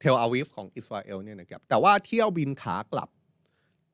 [0.00, 3.08] เทลอาวิฟของอิสราเอลเนี่ยนะครับแต่ว่าเที่ยวบินขากลับ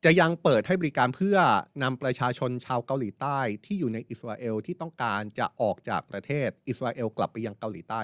[0.04, 1.38] จะยังเปิดให้บริการเพื่อ
[1.82, 8.00] นำประชาชนชาวเกาหลีใต้ที่อยู่ในอิสราเอลที่ต้องการจะออกจากประเทศอิสราเอลกลับไปยังเกาหลีใต้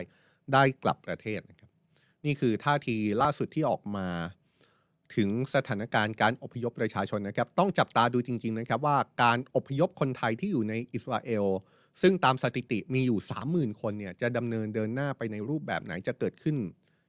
[0.52, 1.70] ได้กลับประเทศนะครับ
[2.24, 4.08] นี่คือท่าทีล่าสุดที่ออกมา
[5.16, 11.46] ถึงสถานการณ์การอพยพประชาชนนะครับ ต้องจับตาดูจริง ๆนะครับว่าการอพยพคนไทยที่อยู่ในอิสราเอล
[12.02, 13.18] ซึ่งตามสถิติมีอยู่
[13.50, 16.56] 30,000 คนเนี่ยจะดำเนินเดินหน้าไปในรูปแบบไหนจะเกิดขึ้น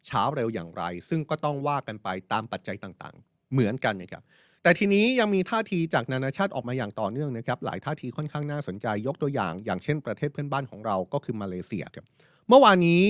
[0.09, 4.23] ช้าเร็วอย่างไร ซึ่งก็ต้องว่ากันไปตามปัจจัยต่างๆ เหมือนกันนะครับ
[4.67, 12.05] แต่ทีนี้ยังมีท่าทีจากนานาชาติออกมาอย่างต่อเนื่องนะครับหลายท่าทีค่อนข้างน่าสนใจยกตัวอย่าง อย่างเช่นประเทศเพื่อนบ้านของเราก็คือมาเลเซียครับ
[12.49, 13.01] เมื่อวานนี้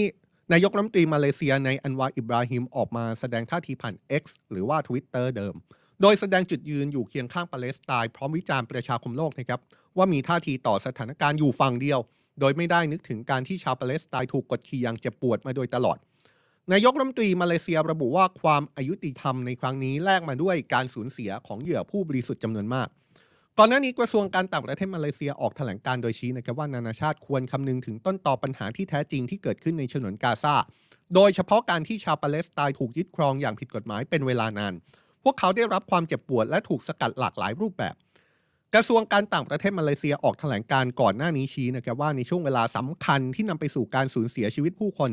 [0.54, 5.56] นายกรัฐมนตรีมาเลเซียในอันวาอิบราฮิมออกมาแสดงท่าทีผ่าน X หรือว่า Twitter เดิม
[6.02, 9.60] โดยแสดงจุดยืนอยู่เคียงข้างปาเลสไตน์พร้อมวิจารณ์ประชาคมโลกนะครับ
[9.98, 12.00] ว่ามีท่าทีต่อสถานการณ์อยู่ฝั่งเดียว
[12.39, 15.98] โดยไม่ได้นึกถึงการที่ชาวปาเลสไตน์ถูกกดขี่อย่างเจ็บปวดมาโดยตลอด
[16.73, 22.88] นายกรัฐมนตรีมาเลเซียระบุว่าความอายุติธรรมในครั้งนี้แลกมาด้วยการสูญเสียของเหยื่อผู้บริสุทธิ์จำนวนมาก
[23.58, 30.56] ก่อนหน้านี้กระทรวงการต่างประเทศมาเลเซียออกแถลงการโดยชี้นะครับว่านานาชาติควรคำนึงถึงต้นตอปัญหาที่แท้จริงที่เกิดขึ้นในฉนวนกาซา
[31.15, 34.73] โดยเฉพาะการที่ชาวปาเลสไตน์ถูกยึดครองอย่างผิดกฎหมายเป็นเวลานาน
[35.23, 37.95] พวกเขาได้รับความเจ็บปวดและถูกสกัดหลากหลายรูปแบบ
[38.75, 45.12] กระทรวงการต่างประเทศมาเลเซียออกแถลงการก่อนหน้านี้ชี้นะครับว่าในช่วงเวลาสำคัญที่นำไปสู่การสูญเสียชีวิตผู้คน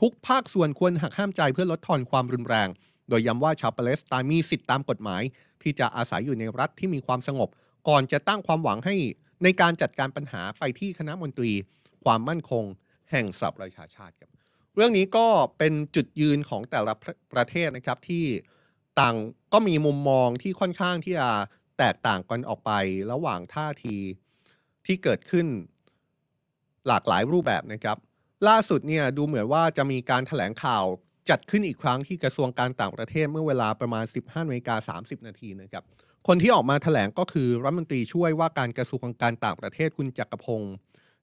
[0.00, 2.68] ทุกภาคส่วนควรหักห้ามใจเพื่อลดทอนความรุนแรง
[3.08, 5.22] โดยย้ำว่าชาวปาเลสไตน์มีสิทธิตามกฎหมาย
[5.62, 7.48] ที่จะอาศัยอยู่ในรัฐที่มีความสงบ
[7.88, 8.96] ก่อนจะตั้งความหวังให้
[9.42, 11.52] ในการจัดการปัญหาไปที่คณะมนตรี
[12.04, 12.64] ความมั่นคง
[13.10, 14.30] แห่งสหประชาชาติครับ
[14.74, 15.26] เรื่องนี้ก็
[15.58, 16.92] เป็นจุดยืนของแต่ละ
[17.32, 18.24] ประเทศนะครับที่
[19.00, 19.16] ต่าง
[19.52, 21.28] ก็มีมุมมองที่ค่อนข้างที่จะ
[21.78, 22.70] แตกต่างกันออกไป
[23.12, 23.96] ระหว่างท่าที
[24.86, 25.46] ที่เกิดขึ้น
[26.88, 27.98] หลากหลายรูปแบบนะครับ
[28.48, 30.84] ล่าสุดเนี่ยดูเหมือนว่าจะมีการถแถลงข่าว
[31.30, 35.84] จัดขึ้นอีกครั้งที่กระทรวงการต่างประเทศเมื่อเวลาประมาณ 15นาฬิกา30 นาทีนะครับ
[36.26, 40.74] คนที่ออกมาถแถลงก็คือรัฐมนตรีช่วยว่าการกระทรวงการต่างประเทศคุณจักรพงศ์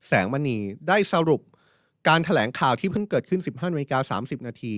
[0.07, 0.57] แสงมณี
[0.87, 1.41] ได้สรุป
[2.07, 4.75] การถแถลงข่าวที่เพิ่งเกิดขึ้น 15นาฬิกา30 นาที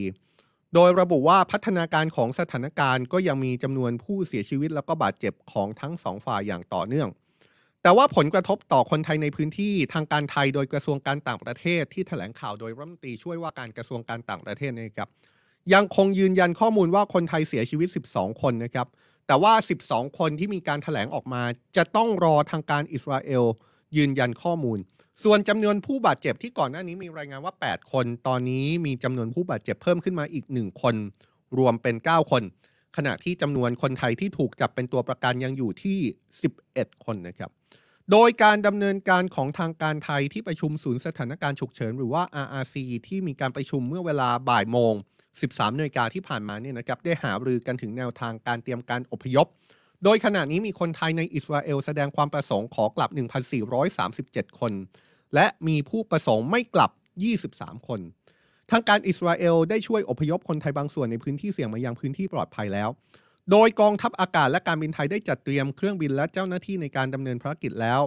[0.73, 7.09] โดยระบุว่าพัฒนาการของสถานการณ์ก็ยังมีจำนวนผู้เสียชีวิตแล้วก็บาดเจ็บของทั้งสองฝ่ายอย่างต่อเนื่อง
[7.83, 15.09] แต่ว่าผลกระทบต่อคนไทยในพื้นที่ทางการไทยโดยกระทรวงการต่างประเทศที่ถแถลงข่าวโดยรัฐมนตรีช่วยว่าการกระทรวงการต่างประเทศนะครับ
[15.73, 18.87] ยังคงยืนยันข้อมูลว่าคนไทยเสียชีวิต 12 คนนะครับ
[19.27, 19.53] แต่ว่า
[19.85, 21.43] 12 คนที่มีการถแถลงออกมา
[21.77, 23.43] จะต้องรอทางการอิสราเอล
[23.97, 24.79] ยืนยันข้อมูล
[25.23, 30.95] ส่วนจำนวนผู้บาดเจ็บที่ก่อนหน้านี้มีรายงานว่า 8 คน ตอนนี้มีจำนวนผู้บาดเจ็บเพิ่มขึ้นมาอีก 1 คน
[31.57, 32.43] รวมเป็น 9 คน
[32.97, 35.99] ขณะที่จำนวนคนไทยที่ถูกจับเป็นตัวประกันยังอยู่ที่
[36.51, 37.51] 11 คนนะครับ
[38.11, 42.75] โดยการดำเนินการของทางการไทยที่ประชุมศูนย์สถานการณ์ฉุกเฉิน หรือว่า RRC
[43.07, 44.93] ที่มีการประชุมเมื่อเวลาบ่ายโมง
[45.35, 49.47] 13นาฬิกาที่ผ่านมาเนี่ยนะครับได้หารือกันถึงแนวทางการเตรียมการอพยพ
[50.03, 53.09] โดยขณะนี้มีคนไทยในอิสราเอลแสดงความประสงค์ขอกลับ
[53.85, 54.73] 1,437 คน
[55.35, 56.91] และมีผู้ประสงค์ไม่กลับ
[57.39, 57.99] 23 คน
[58.71, 62.89] ทางการอิสราเอลได้ช่วยอพยพคนไทยบางส่วนในพื้นที่เสี่ยงมายังพื้นที่ปลอดภัยแล้ว
[63.51, 68.01] โดยกองทัพอากาศและการบินไทยได้จัดเตรียมเครื่องบินและเจ้าหน้าที่ในการดำเนินภารกิจแล้ว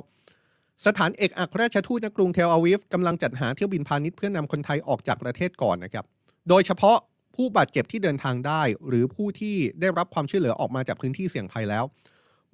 [0.87, 6.05] สถานเอกอัครราชทูตณกรุงเทลอาวิฟกำลังจัดหาเที่ยวบินพาณิชย์เพื่อนำคนไทยออกจากประเทศก่อนนะครับ
[6.49, 6.99] โดยเฉพาะ
[7.35, 11.85] ผู้บาดเจ็บที่เดินทางได้ หรือผู้ที่ได้รับความช่วยเหลือออกมาจากพื้นที่เสี่ยงภัยแล้ว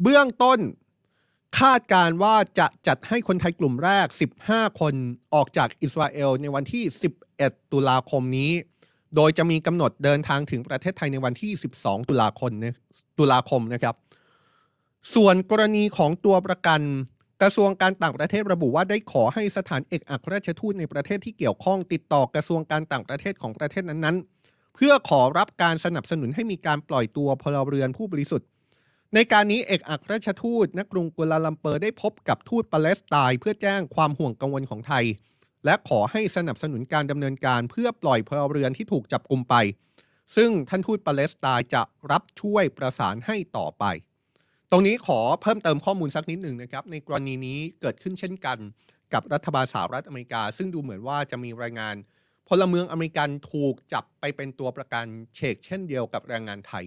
[0.02, 0.58] เบื้องต้น
[1.58, 4.06] คาดการณ์ว่าจะจัดให้คนไทยกลุ่มแรก
[4.44, 4.94] 15 คน
[5.34, 6.84] ออกจากอิสราเอลในวันที่
[7.28, 8.52] 11 ตุลาคมนี้
[9.16, 12.76] โดยจะมีกำหนดเดินทางถึงประเทศไทยในวันที่ 12 ตุลาคมนะ
[13.18, 13.94] ตุลาคมนะครับ
[15.14, 16.80] ส่วนกรณีของตัวประกัน
[17.42, 28.48] กระทรวงการต่างประเทศระบุว่าได้ขอให้สถานเอกอัครราชทูตในประเทศที่เกี่ยวข้องติดต่อกระทรวงการต่างประเทศของประเทศนั้นๆ เพื่อขอรับการสนับสนุนให้มีการปล่อยตัวพลเรือนผู้บริสุทธิ์
[29.14, 35.04] ในการนี้เอกอัครราชทูตณกรุงกัวลาลัมเปอร์ได้พบกับทูตปาเลสไตน์เพื่อแจ้งความห่วงกังวลของไทย
[35.64, 39.54] และขอให้สนับสนุนการดำเนินการเพื่อปล่อยพลเรือนที่ถูกจับกลุมไป
[40.36, 43.84] ซึ่งท่านทูตปาเลสไตน์จะรับช่วยประสานให้ต่อไป
[44.70, 48.58] ตรงนี้ขอเพิ่มเติมข้อมูลสักนิดหนึ่งนะครับ ในกรณีนี้เกิดขึ้นเช่นกัน
[49.14, 51.94] กับรัฐบาลสหรัฐอเมริกา ซึ่งดูเหมือนว่าจะมีรายงาน
[52.48, 55.04] พลเมืองอเมริกันถูกจับไปเป็นตัวประกัน
[55.36, 56.84] เชกเช่นเดียวกับแรงงานไทย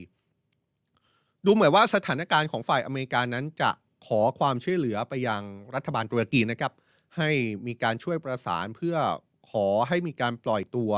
[1.45, 3.71] ดูเหมือนว่าสถานการณ์ของฝ่ายอเมริกานั้นจะ
[4.07, 5.41] ขอความช่วยเหลือไปยัง
[5.75, 6.71] รัฐบาลตุรกีนะครับ
[7.17, 7.29] ให้
[7.67, 8.95] มีการช่วยประสานเพื่อ
[9.49, 10.91] ขอให้มีการปล่อยตัว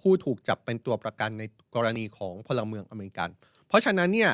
[0.00, 1.42] ผู้ถูกจับเป็นตัวประกันใน
[1.74, 3.28] กรณีของพลเมืองอเมริกัน
[3.68, 4.32] เพราะฉะนั้นเนี่ย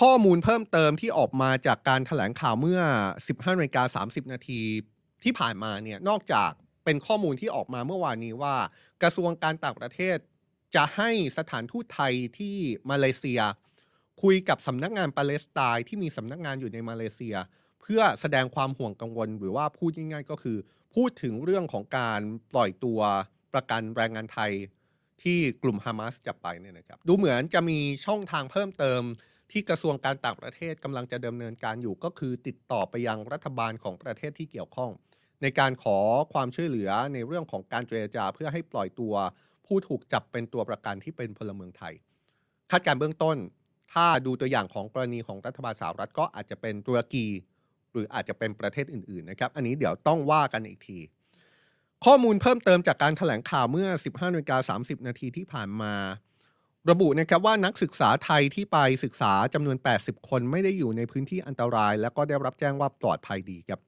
[0.00, 2.80] ข้อมูลเพิ่มเติมที่ออกมาจากการถแถลงข่าวเมื่อ
[3.18, 4.60] 15นาฬิกา30 นาที
[5.24, 6.50] ที่ผ่านมาเนี่ยนอกจาก
[6.84, 8.56] เป็นข้อมูลที่ออกมาเมื่อวานนี้ว่า
[9.02, 10.16] กระทรวงการต่างประเทศ
[10.74, 12.56] จะให้สถานทูตไทยที่
[12.90, 13.40] มาเลเซีย
[14.22, 17.36] คุยกับสำนักงานปาเลสไตน์ที่มีสำนักงานอยู่ในมาเลเซีย
[17.82, 20.56] เพื่อแสดงความห่วงกังวล หรือว่าพูดง่ายๆก็คือ
[20.94, 22.20] พูดถึงเรื่องของการ
[22.52, 23.00] ปล่อยตัว
[23.54, 24.52] ประกันแรงงานไทย
[25.22, 29.02] ที่กลุ่มฮามาสจับไปเนี่ยนะครับดูเหมือนจะมีช่องทางเพิ่มเติม
[29.52, 34.90] ที่กระทรวงการต่างประเทศกำลังจะดำเนินการอยู่ก็คือติดต่อไปยังรัฐบาลของประเทศที่เกี่ยวข้อง
[35.42, 35.98] ในการขอ
[36.32, 39.14] ความช่วยเหลือในเรื่องของการเจรจาเพื่อให้ปล่อยตัว
[39.66, 41.94] ผู้ถูกจับเป็นตัวประกันที่เป็นพลเมืองไทย
[42.70, 43.36] คาดการเบื้องต้น
[43.92, 47.26] ถ้าดูตัวอย่างของกรณีของรัฐบาลสหรัฐก็อาจจะเป็นตุรกี
[47.92, 50.98] หรืออาจจะเป็นประเทศอื่นๆนะครับ อันนี้เดี๋ยวต้องว่ากันอีกที
[52.04, 55.94] ข้อมูลเพิ่มเติมจากการถแถลงข่าวเมื่อ 15นาฬิกา30 นาทีที่ผ่านมา
[56.90, 63.80] ระบุนะครับว่านักศึกษาไทยที่ไปศึกษาจำนวน 80 คนไม่ได้อยู่ในพื้นที่อันตราย และก็ได้รับแจ้งว่าปลอดภัยดีครับ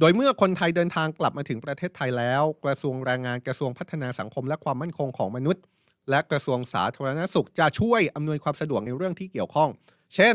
[0.00, 5.62] โดยเมื่อคนไทยเดินทางกลับมาถึงประเทศไทยแล้ว กระทรวงแรงงานกระทรวงพัฒนาสังคมและความมั่นคงของมนุษย์
[6.10, 9.70] และกระทรวงสาธารณสุขจะช่วยอำนวยความสะดวกในเรื่องที่เกี่ยวข้อง
[10.14, 10.34] เช่น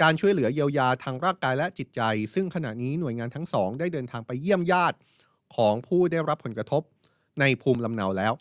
[0.00, 2.00] การช่วยเหลือเยียวยาทางร่างกายและจิตใจ
[2.34, 4.96] ซึ่งขณะนี้หน่วยงานทั้งสอง ได้เดินทางไปเยี่ยมญาติ
[5.56, 6.82] ของผู้ได้รับผลกระทบ
[7.40, 8.32] ในภูมิลำเนาแล้ว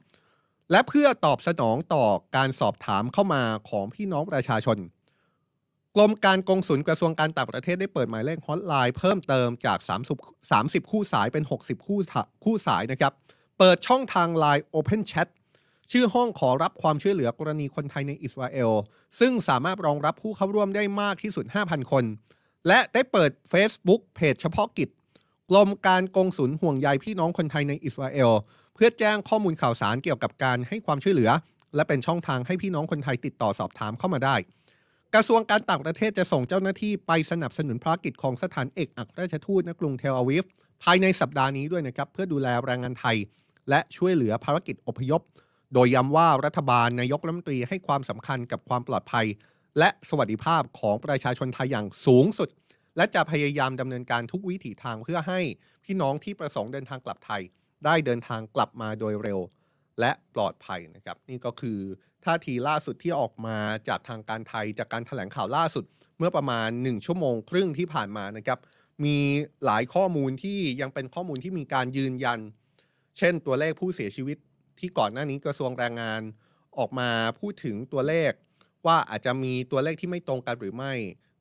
[0.71, 4.77] และเพื่อตอบสนองต่อการสอบถามเข้ามาของพี่น้องประชาชน
[5.95, 9.79] กรมการกงสุลกระทรวงการต่างประเทศได้เปิดหมายเลขฮอตไลน์เพิ่มเติมจาก
[10.17, 11.99] 30 30 คู่สายเป็น 60 คู่
[12.43, 13.13] คู่สายนะครับ
[13.57, 15.27] เปิดช่องทาง Line Open Chat
[15.91, 18.71] ชื่อห้องขอรับความช่วยเหลือกรณีคนไทยในอิสราเอล
[19.19, 22.03] ซึ่งสามารถรองรับผู้เข้าร่วมได้มากที่สุด 5,000 คน
[22.67, 24.89] และได้เปิด Facebook เพจเฉพาะกิจ
[25.51, 28.31] กรมการกงสุลห่วงใยพี่น้องคนไทยในอิสราเอล
[28.75, 31.29] เพื่อแจ้งข้อมูลข่าวสารเกี่ยวกับการให้ความช่วยเหลือ
[31.75, 34.35] และเป็นช่องทางให้พี่น้องคนไทยติดต่อสอบถามเข้ามาได้
[35.13, 40.43] กระทรวงการต่างประเทศจะส่งเจ้าหน้าที่ไปสนับสนุนภารกิจของสถานเอกอัครราชทูตณกรุงเทลอาวิฟ
[40.83, 43.17] ภายในสัปดาห์นี้ด้วยนะครับเพื่อดูแลแรงงานไทย
[43.69, 45.21] และช่วยเหลือภารกิจอพยพ
[45.73, 49.25] โดยย้ำว่ารัฐบาลนายกรัฐมนตรีให้ความสำคัญกับความปลอดภัย
[49.79, 52.49] และสวัสดิภาพของประชาชนไทยอย่างสูงสุด
[52.97, 55.39] และจะพยายามดำเนินการทุกวิถีทางเพื่อให้
[55.85, 57.41] พี่น้องที่ประสงค์เดินทางกลับไทย
[57.85, 59.39] ได้เดินทางกลับมาโดยเร็ว
[59.99, 61.79] และปลอดภัยนะครับ นี่ก็คือ
[62.25, 63.57] ท่าทีล่าสุดที่ออกมา
[63.87, 65.85] จากทางการไทยจากการถแถลงข่าวล่าสุด
[66.17, 68.59] เมื่อประมาณ 1 ชั่วโมงครึ่งที่ผ่านมานะครับ
[69.05, 69.17] มี
[69.65, 72.39] หลายข้อมูลที่ยังเป็นข้อมูลที่มีการยืนยัน
[73.17, 74.37] เช่นตัวเลขผู้เสียชีวิต
[74.81, 76.21] ที่ก่อนหน้านี้กระทรวงแรงงาน
[76.77, 78.31] ออกมาพูดถึงตัวเลข
[78.85, 80.93] ว่าอาจจะมีตัวเลขที่ไม่ตรงกันหรือไม่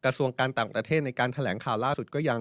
[0.04, 2.40] กระทรวงการต่างประเทศในการถแถลงข่าวล่าสุดก็ยัง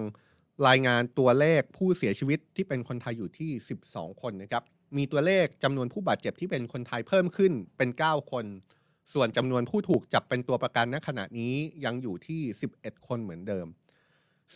[0.68, 3.50] รายงานตัวเลขผู้เสียชีวิตที่เป็นคนไทยอยู่ที่
[3.86, 4.62] 12 คนนะครับ
[4.96, 8.44] มีตัวเลขจำนวนผู้บาดเจ็บที่เป็นคนไทยเพิ่มขึ้นเป็น 9 คน
[9.12, 12.40] ส่วนจำนวนผู้ถูกจับเป็นตัวประกันณขณะนี้ยังอยู่ที่
[12.74, 13.66] 11 คนเหมือนเดิม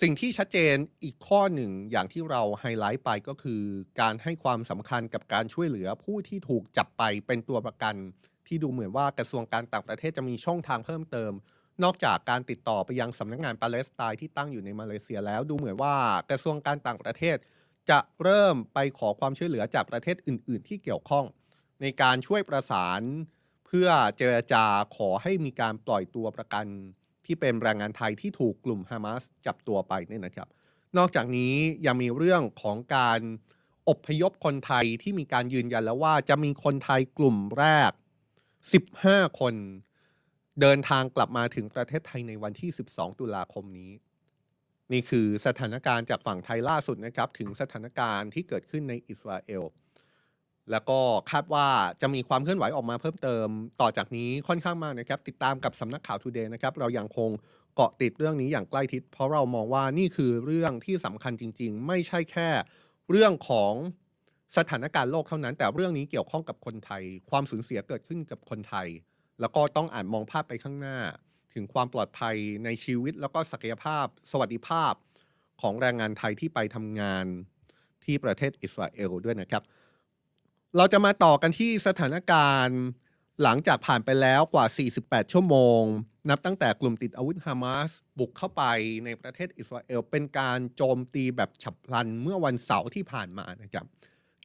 [0.02, 3.62] สิ่งที่ชัดเจนอีกข้อหนึ่งอย่างที่เราไฮไลท์ไปก็คือ
[4.00, 7.94] การให้ความสำคัญกับการช่วยเหลือผู้ที่ถูกจับไปเป็นตัวประกัน
[8.46, 11.32] ที่ดูเหมือนว่ากระทรวงการต่างประเทศจะมีช่องทางเพิ่มเติม
[11.82, 15.96] นอกจากการติดต่อไปยังสำนักงานปาเลสไตน์ที่ตั้งอยู่ในมาเลเซียแล้ว ดูเหมือนว่า
[16.30, 17.36] กระทรวงการต่างประเทศ
[17.90, 21.24] จะเริ่มไปขอความช่วยเหลือจากประเทศอื่น ๆ ที่เกี่ยวข้อง
[21.82, 23.00] ในการช่วยประสาน
[23.66, 24.64] เพื่อเจรจา
[24.96, 26.66] ขอให้มีการปล่อยตัวประกัน
[27.26, 30.48] ที่เป็นแรงงานไทยที่ถูกกลุ่มฮามาสจับตัวไปเนี่ยนะครับ
[30.98, 31.54] นอกจากนี้
[31.86, 33.20] ยังมีเรื่องของการ
[33.88, 37.92] อบพยพคนไทยที่มีการยืนยันแล้วว่าจะมีคนไทยกลุ่มแรก
[38.70, 39.54] 15 คน
[40.60, 43.92] เดินทางกลับมาถึงประเทศไทยในวันที่ 12 ตุลาคมนี้
[44.92, 49.62] นี่คือสถานการณ์จากฝั่งไทยล่าสุดนะครับ ถึงสถานการณ์ที่เกิดขึ้นในอิสราเอล
[50.70, 50.98] แล้วก็
[51.30, 51.66] คาดว่า
[52.00, 53.48] จะมีความเคลื่อนไหวออกมาเพิ่มเติม
[53.80, 57.30] ต่อจากนี้ค่อนข้างมากนะครับ ติดตามกับสำนักข่าวทูเดย์นะครับ เรายังคง
[57.74, 62.48] เกาะติดเรื่องนี้อย่างใกล้ชิด เพราะเรามองว่านี่คือเรื่องที่สำคัญจริง ๆ ไม่ใช่แค่
[63.10, 63.72] เรื่องของ
[64.56, 68.88] สถานการณ์โลกเท่านั้น แต่เรื่องนี้เกี่ยวข้องกับคนไทย ความสูญเสียเกิดขึ้นกับคนไทย
[69.40, 70.98] แล้วก็ต้องอ่านมองภาพไปข้างหน้า
[71.54, 74.92] ถึงความปลอดภัยในชีวิต แล้วก็ศักยภาพ สวัสดิภาพ
[75.62, 77.26] ของแรงงานไทยที่ไปทำงาน
[78.04, 79.62] ที่ประเทศอิสราเอลด้วยนะครับ
[80.76, 82.80] เราจะมาต่อกันที่สถานการณ์
[83.42, 84.66] หลังจากผ่านไปแล้วกว่า
[85.00, 85.82] 48 ชั่วโมง
[86.30, 88.62] นับตั้งแต่กลุ่มติดอาวุธฮามาสบุกเข้าไป
[89.04, 93.86] ในประเทศอิสราเอล เป็นการโจมตีแบบฉับพลันเมื่อวันเสาร์ที่ผ่านมานะครับ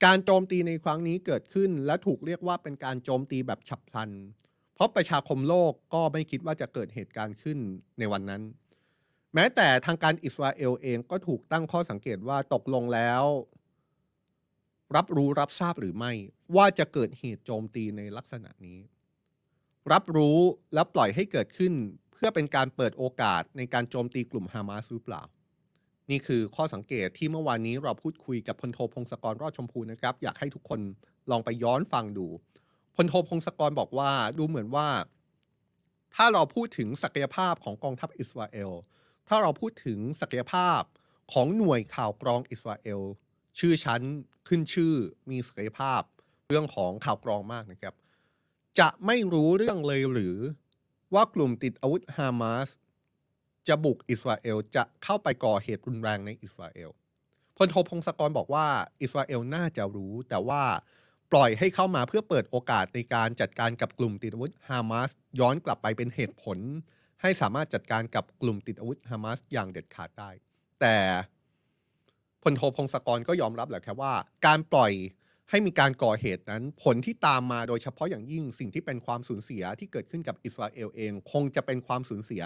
[0.06, 4.12] การโจมตีในครั้งนี้เกิดขึ้นและถูกเรียกว่าเป็นการโจมตีแบบฉับพลัน
[4.76, 7.58] เพราะประชาคมโลกก็ไม่คิดว่าจะเกิดเหตุการณ์ขึ้น
[8.00, 8.42] ในวันนั้น
[9.34, 13.24] แม้แต่ทางการอิสราเอลเองก็ถูกตั้งข้อสังเกตว่าตกลงแล้ว
[14.96, 16.12] รับรู้รับทราบหรือไม่
[16.56, 18.80] ว่าจะเกิดเหตุโจมตีในลักษณะนี้
[19.92, 20.40] รับรู้
[20.74, 21.74] และปล่อยให้เกิดขึ้น
[22.14, 25.24] เพื่อเป็นการเปิดโอกาสในการโจมตีกลุ่มฮามาสหรือเปล่า
[26.12, 30.80] นี่คือข้อสังเกตที่เมื่อวานนี้เราพูดคุยกับพลโทพงศกรรอดชมพูนะครับ อยากให้ทุกคน
[31.32, 32.28] ลองไปย้อนฟังดู
[32.96, 34.88] พลโทพงศกรบอกว่าดูเหมือนว่า
[36.16, 38.72] ถ้าเราพูดถึงศักยภาพของกองทัพอิสราเอล
[39.28, 40.82] ถ้าเราพูดถึงศักยภาพ
[41.34, 43.02] ของหน่วยข่าวกรองอิสราเอล
[43.60, 44.02] ชื่อชั้น
[44.48, 44.94] ขึ้นชื่อ
[45.30, 46.02] มีศักยภาพ
[46.50, 47.94] เรื่องของข่าวกรองมากนะครับ
[48.80, 50.38] จะไม่รู้เรื่องเลยหรือ
[51.14, 52.70] ว่ากลุ่มติดอาวุธฮามาส
[53.68, 56.90] จะบุกอิสราเอลจะเข้าไปก่อเหตุรุนแรงในอิสราเอล
[57.58, 58.68] พลโทพงศกรบอกว่า
[59.02, 60.62] อิสราเอลน่าจะรู้ แต่ว่า
[61.32, 66.58] ปล่อยให้เข้ามาเพื่อเปิดโอกาสในการจัดการกับกลุ่มติดอาวุธฮามาสย้อนกลับไปเป็นเหตุผล
[67.22, 70.30] ให้สามารถจัดการกับกลุ่มติดอาวุธฮามาสอย่างเด็ดขาดได้
[70.82, 70.96] แต่
[72.44, 74.14] พลโทพงศกรก็ยอมรับแหละครับว่า
[74.46, 74.94] การปล่อย
[75.50, 82.44] ให้มีการก่อเหตุนั้น ผลที่ตามมาโดยเฉพาะอย่างยิ่งสิ่งที่เป็นความสูญเสียที่เกิดขึ้นกับอิสราเอลเอง คงจะเป็นความสูญเสีย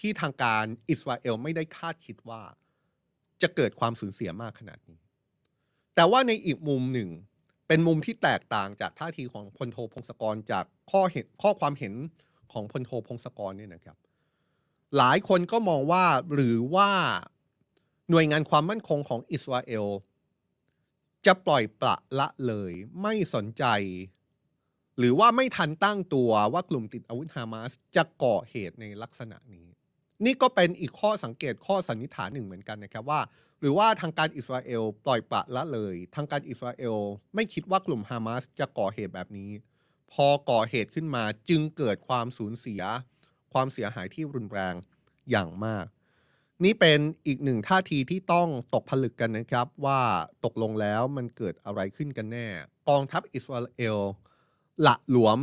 [0.00, 2.42] ที่ทางการอิสราเอลไม่ได้คาดคิดว่า
[3.42, 4.98] จะเกิดความสูญเสียมากขนาดนี้
[5.94, 7.10] แต่ว่าในอีกมุมหนึ่ง
[7.68, 11.94] เป็นมุมที่แตกต่างจากท่าทีของพลโทพงศกรจากข้อเห็นข้อความเห็น
[12.52, 13.96] ของพลโทพงศกรเนี่ยนะครับ
[14.96, 16.90] หลายคนก็มองว่าหรือว่า
[18.10, 19.86] หน่วยงานความมั่นคงของอิสราเอล
[21.26, 23.64] จะปล่อยปละละเลย ไม่สนใจ
[24.98, 29.66] หรือว่าไม่ทันตั้งตัวว่ากลุ่มติดอาวุธฮามาสจะก่อเหตุในลักษณะนี้
[30.24, 33.20] นี่ก็เป็นอีกข้อสังเกตข้อสันนิษฐานหนึ่งเหมือนกันนะครับว่า
[33.60, 36.98] หรือว่าทางการอิสราเอลปล่อยปละละเลย ทางการอิสราเอล
[37.34, 39.50] ไม่คิดว่ากลุ่มฮามาสจะก่อเหตุแบบนี้
[40.12, 42.82] พอก่อเหตุขึ้นมาจึงเกิดความสูญเสีย
[43.52, 44.74] ความเสียหายที่รุนแรง
[45.30, 45.86] อย่างมาก
[46.62, 50.00] นี่เป็นอีกหนึ่งท่าทีที่ต้องตกผลึกกันนะครับ ว่า
[50.44, 52.46] ตกลงแล้วมันเกิดอะไรขึ้นกันแน่
[52.88, 53.98] กองทัพอิสราเอล
[54.82, 55.40] หละหลวม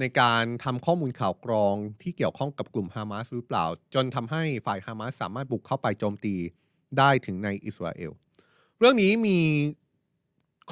[0.00, 6.34] ในการทำข้อมูลข่าวกรองที่เกี่ยวข้องกับกลุ่มฮามาสหรือเปล่า จนทำให้ฝ่ายฮามาสสามารถบุกเข้าไปโจมตี
[6.98, 8.10] ได้ถึงในอิสราเอล
[8.78, 9.38] เรื่องนี้มี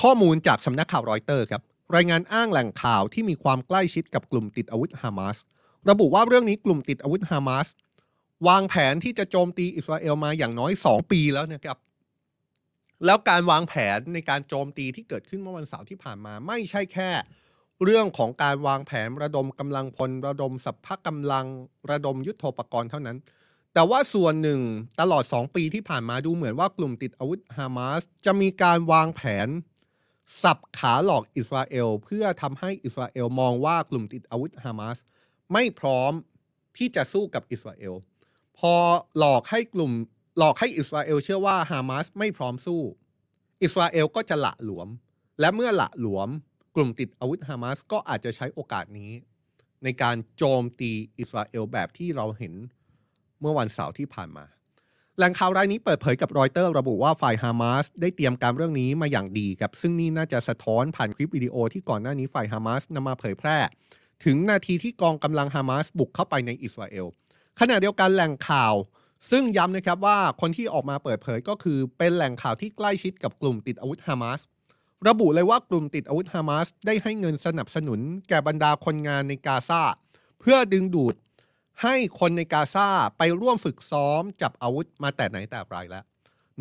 [0.02, 1.62] ข้อมูลจากสำนักข่าวรอยเตอร์ครับ
[1.96, 5.36] รายงานอ้างแหล่งข่าวที่มีความใกล้ชิดกับกลุ่มติดอาวุธฮามาส
[5.90, 7.66] ระบุว่าเรื่องนี้กลุ่มติดอาวุธฮามาส
[8.48, 11.78] วางแผนที่จะโจมตีอิสราเอลมาอย่างน้อย 2 ปีแล้วนะครับ
[13.06, 17.10] แล้วการวางแผนในการโจมตีที่เกิดขึ้นเมื่อวันเสาร์ที่ผ่านมาไม่ใช่แค่
[17.84, 21.46] เรื่องของการวางแผนระดมกำลังพลระดมสัพพะกำลัง
[21.90, 23.16] ระดมยุทโธปกรณ์เท่านั้น
[23.74, 24.60] แต่ว่าส่วนหนึ่ง
[25.00, 29.48] ตลอด 2 ปีที่ผ่านมาดูเหมือนว่ากลุ่มติดอาวุธฮามาสจะมีการวางแผน
[30.42, 34.98] สับขาหลอกอิสราเอล เพื่อทำให้อิสราเอลมองว่ากลุ่มติดอาวุธฮามาส
[35.52, 36.12] ไม่พร้อม
[36.76, 37.94] ที่จะสู้กับอิสราเอล
[38.58, 38.74] พอ
[39.18, 39.92] หลอกให้กลุ่ม
[40.38, 42.80] หลอกให้อิสราเอลเชื่อว่าฮามาสไม่พร้อมสู้
[43.62, 44.88] อิสราเอลก็จะละหลวม
[45.40, 46.28] และเมื่อละหลวม
[46.74, 49.12] กลุ่มติดอาวุธฮามาสก็อาจจะใช้โอกาสนี้
[49.84, 52.54] ในการโจมตีอิสราเอลแบบที่เราเห็น
[53.40, 54.44] เมื่อวันเสาร์ที่ผ่านมา
[55.16, 63.56] แหล่งข่าวรายนี้เปิดเผยกับรอยเตอร์ระบุว่าฝ่ายฮามาสได้เตรียมการเรื่องนี้มาอย่างดีครับ ซึ่งนี่น่าจะสะท้อนผ่านคลิปวิดีโอที่ก่อนหน้านี้ฝ่ายฮามาสนำมาเผยแพร่
[64.24, 67.06] ถึงนาทีที่กองกำลังฮามาสบุกเข้าไปในอิสราเอล
[67.60, 68.74] ขณะเดียวกันแหล่งข่าว
[69.30, 74.40] ซึ่งย้ำนะครับว่าคนที่ออกมาเปิดเผยก็คือเป็นแหล่งข่าวที่ใกล้ชิดกับกลุ่มติดอาวุธฮามาส
[75.08, 79.82] ระบุเลยว่ากลุ่มติดอาวุธฮามาสได้ให้เงินสนับสนุนแก่บรรดาคนงานในกาซา
[80.40, 81.14] เพื่อดึงดูด
[81.82, 86.04] ให้คนในกาซาไปร่วมฝึกซ้อมจับอาวุธมาแต่ไหนแต่ไรแล้ว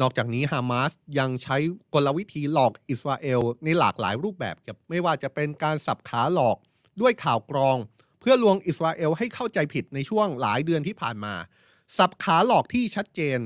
[0.01, 1.57] นอกจากนี้ฮามาสยังใช้
[1.93, 4.55] กลวิธีหลอกอิสราเอลในหลากหลายรูปแบบ
[4.89, 6.57] ไม่ว่าจะเป็นการสับขาหลอก
[7.01, 7.77] ด้วยข่าวกรอง
[8.29, 11.33] พื่อลวงอิสราเอลให้เข้าใจผิดในช่วงหลายเดือนที่ผ่านมา
[11.97, 13.39] สับขาหลอกที่ชัดเจน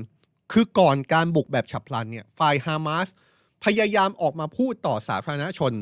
[0.52, 3.08] คือก่อนการบุกแบบฉับพลันเนี่ยฝ่ายฮามาส
[3.64, 5.72] พยายามออกมาพูดต่อสาธารณชน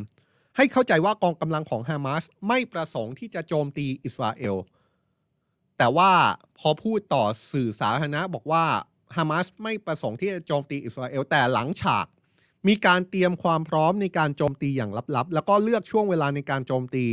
[0.56, 4.56] ให้เข้าใจว่ากองกำลังของฮามาสไม่ประสงค์ที่จะโจมตีอิสราเอล
[5.78, 6.10] แต่ว่า
[6.58, 8.64] พอพูดต่อสื่อสาธารณะบอกว่า
[9.16, 12.06] ฮามาสไม่ประสงค์ที่จะโจมตีอิสราเอลแต่หลังฉาก
[12.68, 17.04] มีการเตรียมความพร้อมในการโจมตีอย่างลับๆ แล้วก็เลือกช่วงเวลาในการโจมตี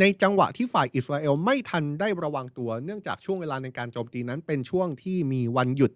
[0.00, 5.92] ในจังหวะที่ฝ่ายอิสราเอลไม่ทันได้ระวังตัว เนื่องจากช่วงเวลาในการโจมตีนั้นเป็นช่วงที่มีวันหยุด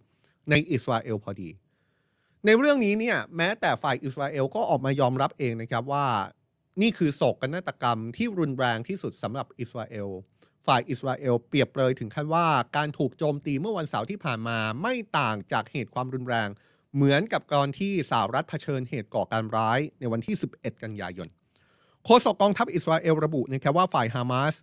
[0.50, 1.50] ในอิสราเอลพอดี
[2.44, 6.06] ในเรื่องนี้เนี่ยแม้แต่ฝ่ายอิสราเอลก็ออกมายอมรับเองนะครับว่า
[6.82, 10.08] นี่คือโศกนาฏกรรมที่รุนแรงที่สุดสำหรับอิสราเอล
[10.66, 16.48] ฝ่ายอิสราเอลเปรียบเปรยถึงขั้นว่าการถูกโจมตีเมื่อวันเสาร์ที่ผ่านมาไม่ต่างจากเหตุความรุนแรง
[16.94, 21.28] เหมือนกับตอนที่สหรัฐเผชิญเหตุก่อการร้ายในวันที่ 11 กันยายน
[22.04, 24.54] โฆษกกองทัพอิสราเอลระบุนะครับว่าฝ่ายฮามาส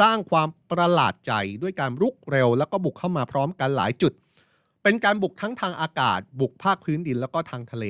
[0.00, 4.12] สร้างความประหลาดใจด้วยการรุกเร็ว แล้วก็บุกเข้ามาพร้อมกันหลายจุด
[4.82, 7.84] เป็นการบุกทั้งทางอากาศ บุกภาคพื้นดินแล้วก็ทางทะเล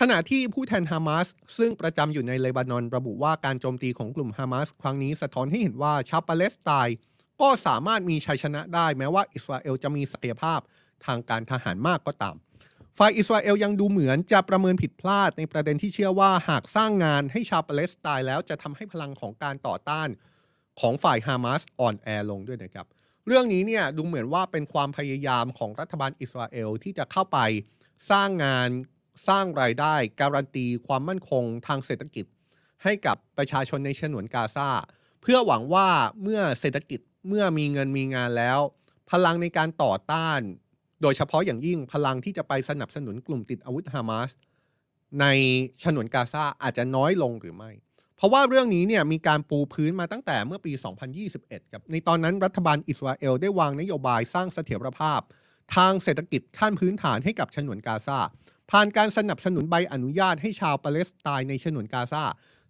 [0.00, 1.26] ขณะที่ผู้แทนฮามาส
[1.58, 6.96] ซึ่งประจำอยู่ในเลบานอน ระบุว่าการโจมตีของกลุ่มฮามาสครั้งนี้สะท้อนให้เห็นว่าชาวปาเลสไตน์
[7.40, 10.60] ก็สามารถมีชัยชนะได้แม้ว่าอิสราเอลจะมีศักยภาพ
[11.04, 12.36] ทางการทหารมากก็ตาม
[12.98, 20.08] ฝ่ายอิสราเอลยังดูเหมือนจะประเมินผิดพลาดในประเด็นที่เชื่อว่าหากสร้างงานให้ชาวปาเลสไตน์แล้วจะทำให้พลังของการต่อต้าน
[20.80, 22.86] ของฝ่ายฮามาสอ่อนแอลงด้วยนะครับ
[23.26, 27.38] เรื่องนี้เนี่ยดูเหมือนว่าเป็นความพยายามของรัฐบาลอิสราเอลที่จะเข้าไป
[28.10, 28.68] สร้างงาน
[29.28, 32.26] สร้างรายได้ การันตีความมั่นคงทางเศรษฐกิจ
[32.84, 34.68] ให้กับประชาชนในฉนวนกาซา
[35.22, 35.88] เพื่อหวังว่า
[36.22, 38.58] เมื่อเศรษฐกิจเมื่อมีเงินมีงานแล้ว
[39.10, 40.40] พลังในการต่อต้าน
[41.02, 44.30] โดยเฉพาะอย่างยิ่งพลังที่จะไปสนับสนุนกลุ่มติดอาวุธฮามาส
[45.20, 45.26] ใน
[45.82, 47.70] ฉนวนกาซาอาจจะน้อยลงหรือไม่
[48.16, 50.72] เพราะว่าเรื่องนี้เนี่ยมีการปูพื้นมาตั้งแต่เมื่อปี
[51.22, 55.20] 2021ครับในตอนนั้นรัฐบาลอิสราเอลได้วางนโยบายสร้างเสถียรภาพ
[55.76, 58.18] ทางเศรษฐกิจขั้นพื้นฐานให้กับฉนวนกาซา
[58.70, 62.22] ผ่านการสนับสนุนใบอนุญาตให้ชาวปาเลสไตน์ในฉนวนกาซา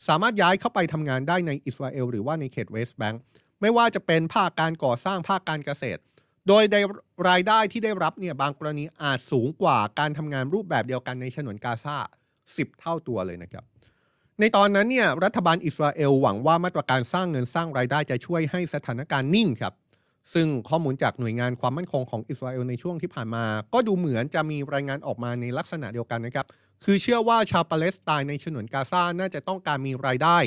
[0.08, 3.22] สามารถย้ายเข้าไปทำงานได้ในอิสราเอลหรือว่าในเขตเวสต์แบงก์
[3.60, 6.00] ไม่ว่าจะเป็นภาคการก่อสร้างภาคการเกษตร
[6.48, 6.80] โดยได้
[7.28, 11.96] รายได้ที่ได้รับเนี่ยบางกรณีอาจสูงกว่าการทำงานรูปแบบเดียวกันในฉนวนกาซา
[12.38, 13.64] 10 เท่าตัวเลยนะครับ
[14.40, 19.74] ในตอนนั้นเนี่ยรัฐบาลอิสราเอลหวังว่ามาตรการสร้างเงินสร้างรายได้จะช่วยให้สถานการณ์นิ่งครับ
[20.34, 23.44] ซึ่งข้อมูลจากหน่วยงานความมั่นคงของอิสราเอลในช่วงที่ผ่านมา
[23.74, 26.46] ก็ดูเหมือนจะมีรายงานออกมาในลักษณะเดียวกันนะครับ
[26.84, 30.38] คือเชื่อว่าชาวปาเลสไตน์ในฉนวนกาซาน่าจะต้องการมีรายได้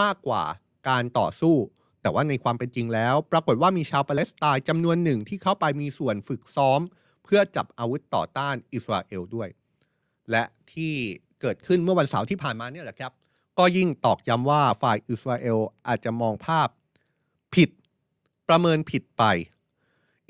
[0.00, 0.42] มากกว่า
[0.88, 1.56] การต่อสู้
[2.02, 6.80] แต่ว่าในความเป็นจริงแล้ว ปรากฏว่ามีชาวปาเลสไตน์จำนวนหนึ่งที่เข้าไปมีส่วนฝึกซ้อม
[7.24, 9.48] เพื่อจับอาวุธต่อต้านอิสราเอลด้วย
[10.30, 10.94] และที่
[11.40, 13.12] เกิดขึ้นเมื่อวันเสาร์ที่ผ่านมาเนี่ยแหละครับ
[13.58, 16.68] ก็ยิ่งตอกย้ำว่าฝ่ายอิสราเอลอาจจะมองภาพ
[17.54, 17.70] ผิด
[18.48, 19.24] ประเมินผิดไป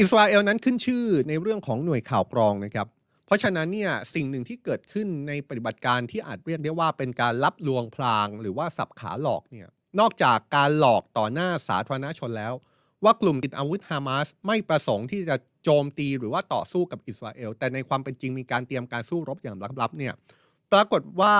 [0.01, 2.87] อิสราเอลนั้นขึ้นชื่อในเรื่องของหน่วยข่าวกรองนะครับ
[3.27, 9.68] เพราะฉะนั้นเนี่ยสิ่งหนึ่งที่เกิดขึ้นในปฏิบัติการที่อาจเรียกได้ว่าเป็นการรับลวงพลาง หรือว่าสับขาหลอกเนี่ย
[10.01, 12.55] นอกจากการหลอกต่อหน้าสาธารณชนแล้ว
[13.05, 20.14] ว่ากลุ่มติดอาวุธฮามาสไม่ประสงค์ที่จะโจมตีหรือว่าต่อสู้กับอิสราเอล แต่ในความเป็นจริงมีการเตรียมการสู้รบอย่างลับๆเนี่ย
[20.72, 21.34] ปรากฏว่า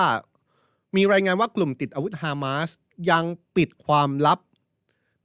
[0.96, 2.68] มีรายงานว่ากลุ่มติดอาวุธฮามาส
[3.11, 3.24] ยัง
[3.57, 4.38] ปิดความลับ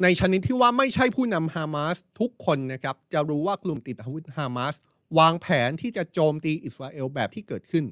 [0.04, 4.76] ในชนิดที่ว่าไม่ใช่ผู้นำฮามาสทุกคนนะครับจะรู้ว่ากลุ่มติดอาวุธฮามาส
[5.20, 7.86] วางแผนที่จะโจมตีอิสราเอลแบบที่เกิดขึ้น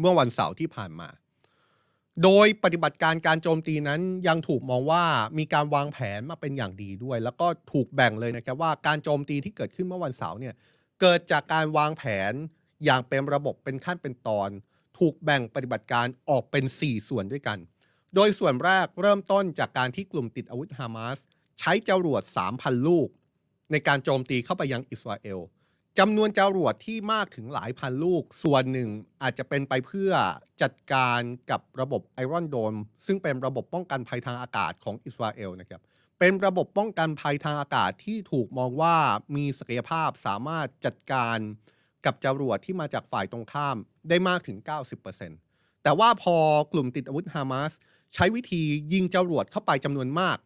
[0.00, 1.08] เมื่อวันเสาร์ที่ผ่านมา
[2.24, 5.04] โดยปฏิบัติการการโจมตีนั้นยังถูกมองว่า
[5.38, 10.54] มีการวางแผนมาเป็นอย่างดีด้วย แล้วก็ถูกแบ่งเลยนะครับว่าการโจมตีที่เกิดขึ้นเมื่อวันเสาร์เนี่ย
[11.00, 12.32] เกิดจากการวางแผน
[12.84, 14.50] อย่างเป็นระบบเป็นขั้นเป็นตอน
[14.98, 17.58] ถูกแบ่งปฏิบัติการออกเป็น 4 ส่วนด้วยกัน
[18.14, 21.18] โดยส่วนแรกเริ่มต้นจากการที่กลุ่มติดอาวุธฮามาส
[21.60, 22.22] ใช้จรวด
[22.54, 23.08] 3,000 ลูก
[23.72, 25.38] ในการโจมตีเข้าไปยังอิสราเอล
[26.00, 28.88] จำนวนจรวดที่มากถึงหลายพันลูก ส่วนหนึ่ง
[29.22, 30.12] อาจจะเป็นไปเพื่อ
[30.62, 31.20] จัดการ
[31.50, 32.74] กับระบบไอรอนโดม
[33.06, 35.80] ซึ่งเป็นระบบป้องกันภัยทางอากาศของอิสราเอลนะครับ
[36.18, 38.96] เป็นระบบป้องกันภัยทางอากาศที่ถูกมองว่า
[39.36, 41.38] มีศักยภาพสามารถจัดการ
[42.04, 43.76] กับจรวดที่มาจากฝ่ายตรงข้าม
[44.08, 44.58] ได้มากถึง
[45.20, 46.36] 90%แต่ว่าพอ
[46.72, 47.72] กลุ่มติดอาวุธฮามาส
[48.14, 50.38] ใช้วิธียิงจรวดเข้าไปจำนวนมาก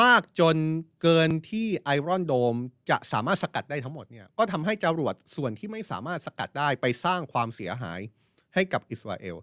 [0.00, 0.56] มากจน
[1.02, 2.54] เกินที่ไอรอนโดม
[2.90, 8.00] จะสามารถสกัดได้ทั้งหมดเนี่ยก็ทำให้จรวดส่วนที่ไม่สามารถสกัดได้ไปสร้างความเสียหาย
[8.54, 9.36] ให้กับอิสราเอล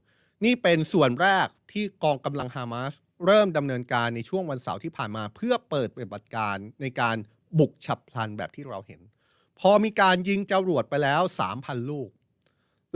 [0.45, 2.93] นี่เป็นส่วนแรกที่กองกำลังฮามาส
[3.25, 7.17] เริ่มดำเนินการในช่วงวันเสาร์ที่ผ่านมา เพื่อเปิดปฏิบัติการในการ
[7.59, 9.01] บุกฉับพลันแบบที่เราเห็น
[9.59, 11.21] พอมีการยิงจรวดไปแล้ว
[11.55, 12.09] 3,000 ลูก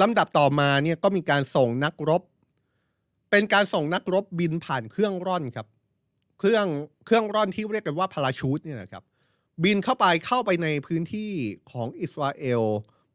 [0.01, 2.21] ลำดับต่อมาเนี่ยก็มีการส่งนักรบ
[3.31, 5.67] เป็นการส่งนักรบบินผ่านเครื่องร่อนครับ
[6.43, 6.67] เครื่อง
[7.05, 9.03] เครื่องร่อนที่เรียกกันว่าพาราชูตเนี่ยนะครับ
[9.63, 11.31] บินเข้าไปเข้าไปในพื้นที่
[11.71, 12.63] ของอิสราเอล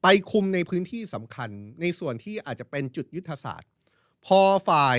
[0.03, 1.51] ไปคุมในพื้นที่สำคัญ
[1.81, 3.69] ในส่วนที่อาจจะเป็นจุดยุทธศาสตร์
[4.27, 4.99] พอฝ่าย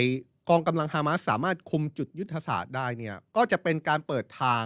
[0.49, 4.63] กองกำลังฮามาสสามารถคุมจุดยุทธศาสตร์ได้เนี่ยก็จะเป็นการเปิดทาง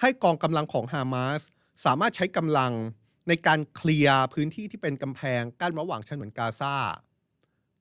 [0.00, 1.40] ให้กองกำลังของฮามาส
[1.84, 2.72] สามารถใช้กำลัง
[3.28, 6.74] ในการเคลียร์พื้นที่ที่เป็นกำแพงกั้นระหว่างฉนวนกาซา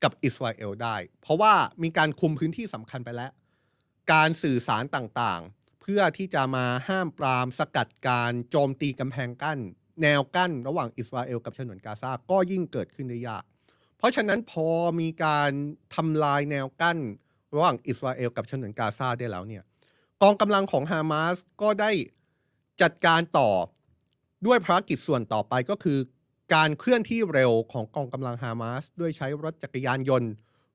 [0.03, 1.53] กับอิสราเอลได้ เพราะว่า
[1.83, 3.31] มีการคุมพื้นที่สำคัญไปแล้ว
[4.11, 9.59] การสื่อสารต่างๆ เพื่อที่จะมาห้ามปรามสกัดการโจมตีกำแพงกั้น
[10.01, 13.43] แนวกั้นระหว่างอิสราเอลกับฉนวนกาซาก็ยิ่งเกิดขึ้นได้ยาก
[13.97, 14.67] เพราะฉะนั้นพอ
[14.99, 15.51] มีการ
[15.95, 16.97] ทำลายแนวกั้น
[17.55, 19.63] ระหว่างอิสราเอลกับฉนวนกาซาได้แล้วเนี่ย
[20.21, 21.91] กองกำลังของฮามาสก็ได้
[22.81, 23.51] จัดการต่อ
[24.45, 25.99] ด้วยภารกิจส่วนต่อไปก็คือ
[26.55, 30.31] การเคลื่อนที่เร็วของกองกำลังฮามาสด้วยใช้รถจักรยานยนต์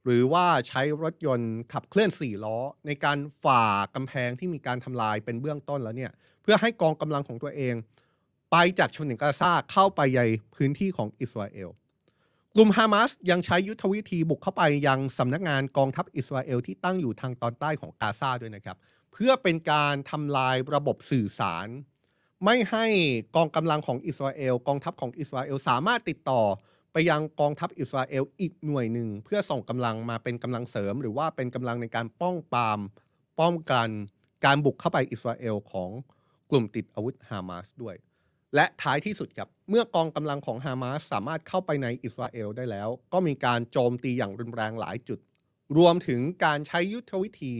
[0.07, 7.74] หรือว่าใช้รถยนต์ขับเคลื่อน4ล้อ ในการฝ่ากำแพงที่มีการทำลายเป็นเบื้องต้นแล้วเนี่ยเพื่อให้กองกำลังของตัวเอง
[8.50, 10.20] ไปจากชนวนกาซาเข้าไปใน
[10.54, 11.68] พื้นที่ของอิสราเอล
[12.54, 18.76] กลุ่มฮามาสยังใช้ยุทธวิธีบุกเข้าไปยังสำนักงานกองทัพอิสราเอลที่ตั้งอยู่ทางตอนใต้ของกาซาด้วยนะครับ
[19.12, 21.68] เพื่อเป็นการทำลายระบบสื่อสาร
[22.44, 22.86] ไม่ให้
[23.36, 26.42] กองกำลังของอิสราเอล กองทัพของอิสราเอลสามารถติดต่อ
[26.99, 32.80] ไปยังกองทัพอิสราเอลอีกหน่วยหนึ่ง เพื่อส่งกำลังมาเป็นกำลังเสริม หรือว่าเป็นกำลังในการป้องปราม
[33.40, 33.88] ป้องกัน
[34.44, 35.90] การบุกเข้าไปอิสราเอลของ
[36.51, 37.97] กลุ่มติดอาวุธฮามาสด้วย
[38.55, 45.18] และท้ายที่สุดครับ เมื่อกองกำลังของฮามาสสามารถเข้าไปในอิสราเอลได้แล้ว ก็มีการโจมตีอย่างรุนแรงหลายจุด
[45.78, 47.55] รวมถึงการใช้ยุทธวิธี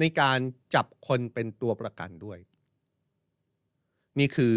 [0.00, 0.38] ในการ
[0.74, 2.38] จับคนเป็นตัวประกันด้วย
[4.18, 4.56] นี่คือ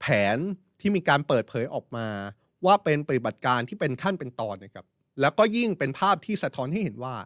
[0.00, 0.38] แผน
[0.80, 2.08] ที่มีการเปิดเผยออกมา
[2.66, 4.86] ว่าเป็นปฏิบัติการที่เป็นขั้นเป็นตอนนะครับ
[5.20, 7.16] แล้วก็ยิ่งเป็นภาพที่สะท้อนให้เห็นว่า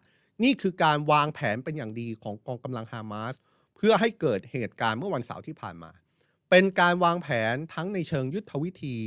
[0.44, 3.34] นี่คือการวางแผนเป็นอย่างดีของกองกำลังฮามาส
[3.76, 5.90] เพื่อให้เกิดเหตุการณ์เมื่อวันเสาร์ที่ผ่านมา
[6.50, 8.98] เป็นการวางแผนทั้งในเชิงยุทธวิธี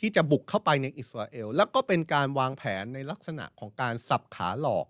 [0.00, 4.86] ที่จะบุกเข้าไปในอิสราเอล แล้วก็เป็นการวางแผนในลักษณะของการสับขาหลอก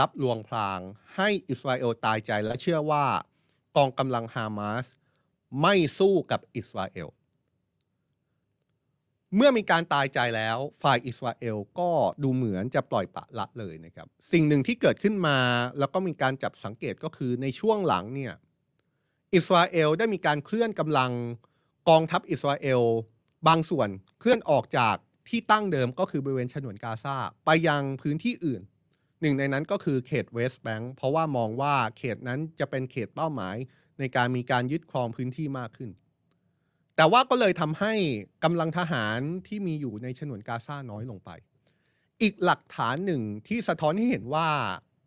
[0.00, 0.80] รับลวงพราง
[1.16, 3.04] ให้อิสราเอลตายใจและเชื่อว่า
[3.76, 4.86] กองกำลังฮามาส
[5.62, 7.08] ไม่สู้กับอิสราเอล
[9.36, 11.90] เมื่อมีการตายใจแล้วฝ่ายอิสราเอลก็
[12.22, 15.38] ดูเหมือนจะปล่อยปะละเลยนะครับ สิ่งหนึ่งที่เกิดขึ้นมา
[15.78, 18.34] แล้วก็มีการจับสังเกตก็คือในช่วงหลังเนี่ย
[19.34, 21.12] อิสราเอลได้มีการเคลื่อนกำลัง
[21.88, 22.82] กองทัพอิสราเอล
[23.48, 23.88] บางส่วน
[24.20, 24.96] เคลื่อนออกจาก
[25.28, 28.62] ที่ตั้งเดิมก็คือบริเวณฉนวนกาซาไปยังพื้นที่อื่น
[29.20, 33.56] หนึ่งในนั้นก็คือเขตเวสต์แบงค์เพราะว่ามองว่าเขตนั้นจะเป็นเขตเป้าหมาย
[33.98, 35.90] ในการมีการยึดครองพื้นที่มากขึ้น
[36.96, 37.92] แต่ว่าก็เลยทำให้
[38.44, 41.30] กำลังทหารที่มีอยู่ในฉนวนกาซาน้อยลงไป
[42.22, 44.48] อีกหลักฐานหนึ่งที่สะท้อนให้เห็นว่า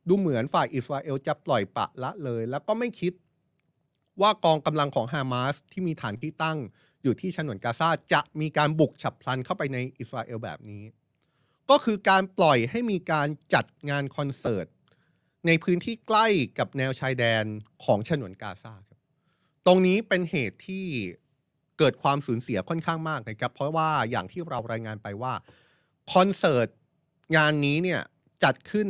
[0.08, 3.14] ดูเหมือนฝ่ายอิสราเอลจะปล่อยปะละเลย แล้วก็ไม่คิด
[4.22, 6.58] ว่ากองกำลังของฮามาสที่มีฐานที่ตั้ง
[7.04, 10.84] อยู่ที่ฉนวนกาซาจะมีการบุกฉับพลันเข้าไปในอิสราเอลแบบนี้
[11.70, 14.68] ก็คือการปล่อยให้มีการจัดงานคอนเสิร์ต
[15.48, 16.28] ในพื้นที่ใกล้
[16.60, 17.44] กับแนวชายแดน
[17.86, 19.00] ของฉนวนกาซาครับ
[19.66, 20.86] ตรงนี้เป็นเหตุที่
[21.80, 25.34] เกิดความสูญเสียค่อนข้างมากนะครับ เพราะว่าอย่างที่เรารายงานไปว่า
[26.14, 26.68] คอนเสิร์ต
[27.36, 28.02] งานนี้เนี่ย
[28.44, 28.90] จัดขึ้น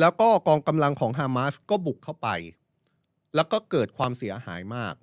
[0.00, 2.28] แล้วก็กองกำลังของฮามาสก็บุกเข้าไป
[3.34, 4.94] แล้วก็เกิดความเสียหายมาก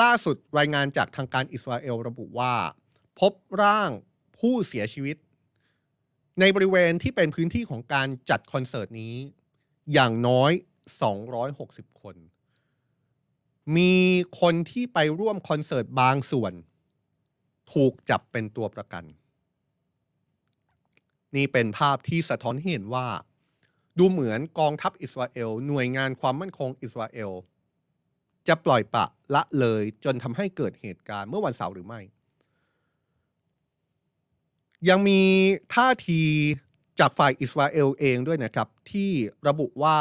[0.00, 2.54] ล่าสุดรายงานจากทางการอิสราเอลระบุว่า
[3.20, 3.32] พบ
[3.62, 3.90] ร่าง
[4.38, 5.16] ผู้เสียชีวิต
[6.40, 9.14] ในบริเวณที่เป็นพื้นที่ของการจัดคอนเสิร์ตนี้
[9.92, 10.52] อย่างน้อย
[11.26, 12.16] 260 คน
[13.76, 13.92] มี
[14.40, 16.52] คนที่ไปร่วมคอนเสิร์ตบางส่วน
[17.72, 19.04] ถูกจับเป็นตัวประกัน
[21.36, 23.06] นี่เป็นภาพที่สะท้อนให้เห็นว่า
[23.98, 27.30] ดูเหมือนกองทัพอิสราเอล หน่วยงานความมั่นคงอิสราเอล
[28.48, 29.04] จะปล่อยปะ
[29.34, 32.00] ละเลยจนทำให้เกิดเหตุการณ์เมื่อวันเสาร์หรือไม่
[34.88, 35.20] ยังมี
[35.74, 36.22] ท่าที
[37.00, 39.10] จากฝ่ายอิสราเอลเองด้วยนะครับ ที่
[39.48, 39.98] ระบุว่า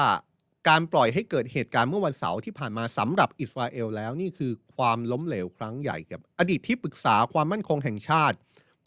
[0.67, 8.35] การปล่อยให้เกิดเหตุการณ์เมื่อวันเสาร์ที่ผ่านมาสำหรับอิสราเอลแล้วนี่คือความล้มเหลวครั้งใหญ่ครับอดีตที่ปรึกษาความมั่นคงแห่งชาติ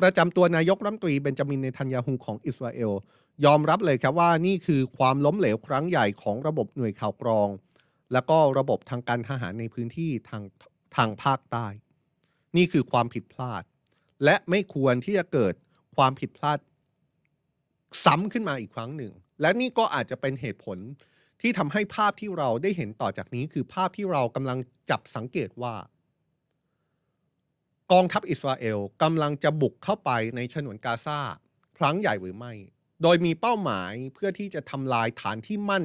[0.01, 2.93] ประจำตัวนายกรัฐมนตรีเบนจามินเนทันยาฮูของอิสราเอล
[3.45, 7.49] ยอมรับเลยครับว่านี่คือความล้มเหลวครั้งใหญ่ของระบบหน่วยข่าวกรอง
[8.13, 10.43] แล้วก็ระบบทางการทหารในพื้นที่ทาง
[10.97, 11.67] ทางภาคใต้
[12.57, 13.63] นี่คือความผิดพลาด
[14.25, 15.55] และไม่ควรที่จะเกิด
[15.97, 16.59] ความผิดพลาด
[18.05, 20.79] ซ้ำขึ้นมาอีกครั้งหนึ่ง และนี่ก็อาจจะเป็นเหตุผล
[21.41, 24.59] ที่ทำให้ภาพที่เราได้เห็นต่อจากนี้คือภาพที่เรากำลัง
[24.91, 25.75] จับสังเกตว่า
[27.93, 31.21] กองทัพอิสราเอลกำลังจะบุกเข้าไปในฉนวนกาซา
[31.79, 32.53] ครั้งใหญ่หรือไม่
[33.03, 35.85] โดยมีเป้าหมายเพื่อที่จะทำลายฐานที่มั่น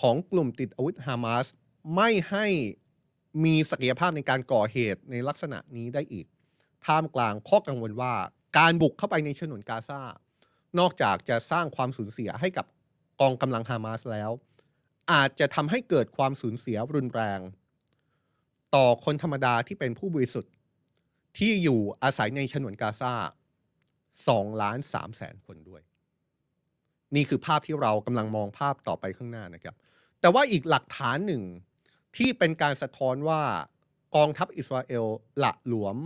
[0.00, 1.46] ของกลุ่มติดอาวุธฮามาส
[1.96, 2.46] ไม่ให้
[3.44, 6.26] มีศักยภาพในการก่อเหตุในลักษณะนี้ได้อีก
[6.86, 8.14] ท่ามกลางข้อกังวลว่า
[8.58, 10.00] การบุกเข้าไปในฉนวนกาซา
[10.78, 12.66] นอกจากจะสร้างความสูญเสียให้กับ
[13.20, 14.30] กองกำลังฮามาสแล้ว
[15.12, 17.40] อาจจะทำให้เกิดความสูญเสียรุนแรง
[18.74, 20.52] ต่อคนธรรมดาที่เป็นผู้บริสุทธิ์
[21.38, 23.14] ที่อยู่อาศัยในฉนวนกาซา
[23.88, 25.82] 2ล้าน3แสนคนด้วย
[27.14, 29.74] นี่คือภาพที่เรากำลังมองภาพต่อไปข้างหน้านะครับ
[30.20, 31.42] แต่ว่าอีกหลักฐานหนึ่ง
[32.16, 33.42] ที่เป็นการสะท้อนว่า
[34.16, 35.06] กองทัพอิสราเอล
[35.44, 35.96] ละหลวม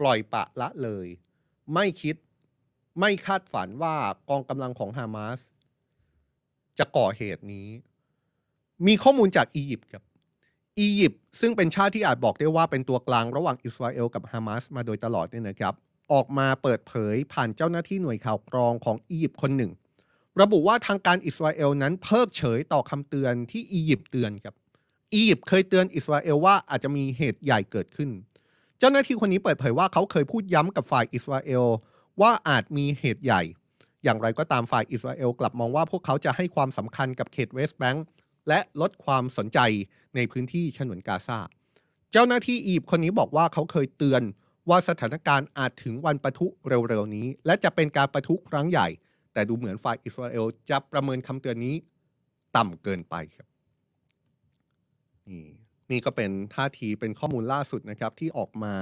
[0.00, 1.06] ปล่อยปะละเลย
[1.74, 2.16] ไม่คิด
[3.00, 3.94] ไม่คาดฝันว่า
[4.30, 5.40] กองกำลังของฮามาส
[6.78, 7.68] จะก่อเหตุนี้
[8.86, 10.02] มีข้อมูลจากอียิปต์ครับ
[10.78, 15.74] อียิปต์ซึ่งเป็นชาติที่อาจบอกได้ว่าเป็นตัวกลางระหว่างอิสราเอลกับฮามาสมาโดยตลอดเนี่ยนะครับ
[16.12, 19.72] ออกมาเปิดเผยผ่านเจ้าหน้าที่หน่วยข่าวกรองของอียิปต์คนหนึ่ง
[20.40, 24.54] ระบุว่าทางการอิสราเอลนั้นเพิกเฉยต่อคำเตือนที่อียิปต์เตือนครับ
[25.14, 28.10] อียิปต์เคยเตือนอิสราเอลว่าอาจจะมีเหตุใหญ่เกิดขึ้น
[28.78, 31.64] เจ้าหน้าที่คนนี้เปิดเผยว่าเขาเคยพูดย้ำกับฝ่ายอิสราเอล
[32.20, 33.42] ว่าอาจมีเหตุใหญ่
[34.04, 38.04] อย่างไรก็ตามฝ่ายอิสราเอลกลับมองว่าพวกเขาจะให้ความสำคัญกับเขตเวสต์แบงค์
[38.48, 39.58] และลดความสนใจ
[40.16, 41.38] ในพื้นที่ฉนวนกาซา
[42.12, 44.22] เจ้าหน้าที่อียิปต์คนนี้บอกว่าเขาเคยเตือน
[44.68, 48.88] ว่าสถานการณ์อาจถึงวันปะทุเร็วๆนี้ และจะเป็นการปะทุครั้งใหญ่
[49.32, 51.76] แต่ดูเหมือนฝ่ายอิสราเอลจะประเมินคำเตือนนี้
[52.56, 53.46] ต่ำเกินไปครับ
[55.28, 55.44] นี่
[55.90, 58.74] นี่ก็เป็นท่าทีเป็นข้อมูลล่าสุดนะครับที่ออกมา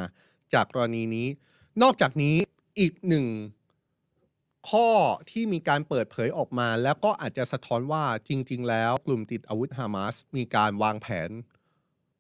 [0.55, 1.27] จากกรณีนี้
[1.83, 2.37] นอกจากนี้
[2.81, 3.27] อีกหนึ่ง
[4.69, 4.89] ข้อ
[5.31, 11.31] ที่มีการเปิดเผยออกมา แล้วก็อาจจะสะท้อนว่าจริง ๆ แล้วกลุ่มติดอาวุธฮามาสมีการวางแผน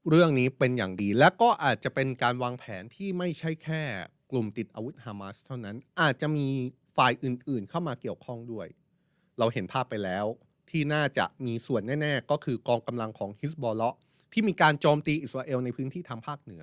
[0.09, 3.83] เรื่องนี้เป็นอย่างดี และก็อาจจะเป็นการวางแผนที่ไม่ใช่แค่
[4.31, 6.47] กลุ่มติดอาวุธฮามาสเท่านั้นอาจจะมี
[6.97, 8.67] ฝ่ายอื่น ๆ เข้ามาเกี่ยวข้องด้วย
[9.39, 10.27] เราเห็นภาพไปแล้ว
[10.71, 13.97] ที่น่าจะมีส่วนแน่ ๆ ก็คือกองกำลังของฮิสบอลเลาะ
[14.33, 16.63] ที่มีการโจมตีอิสราเอลในพื้นที่ทางภาคเหนือ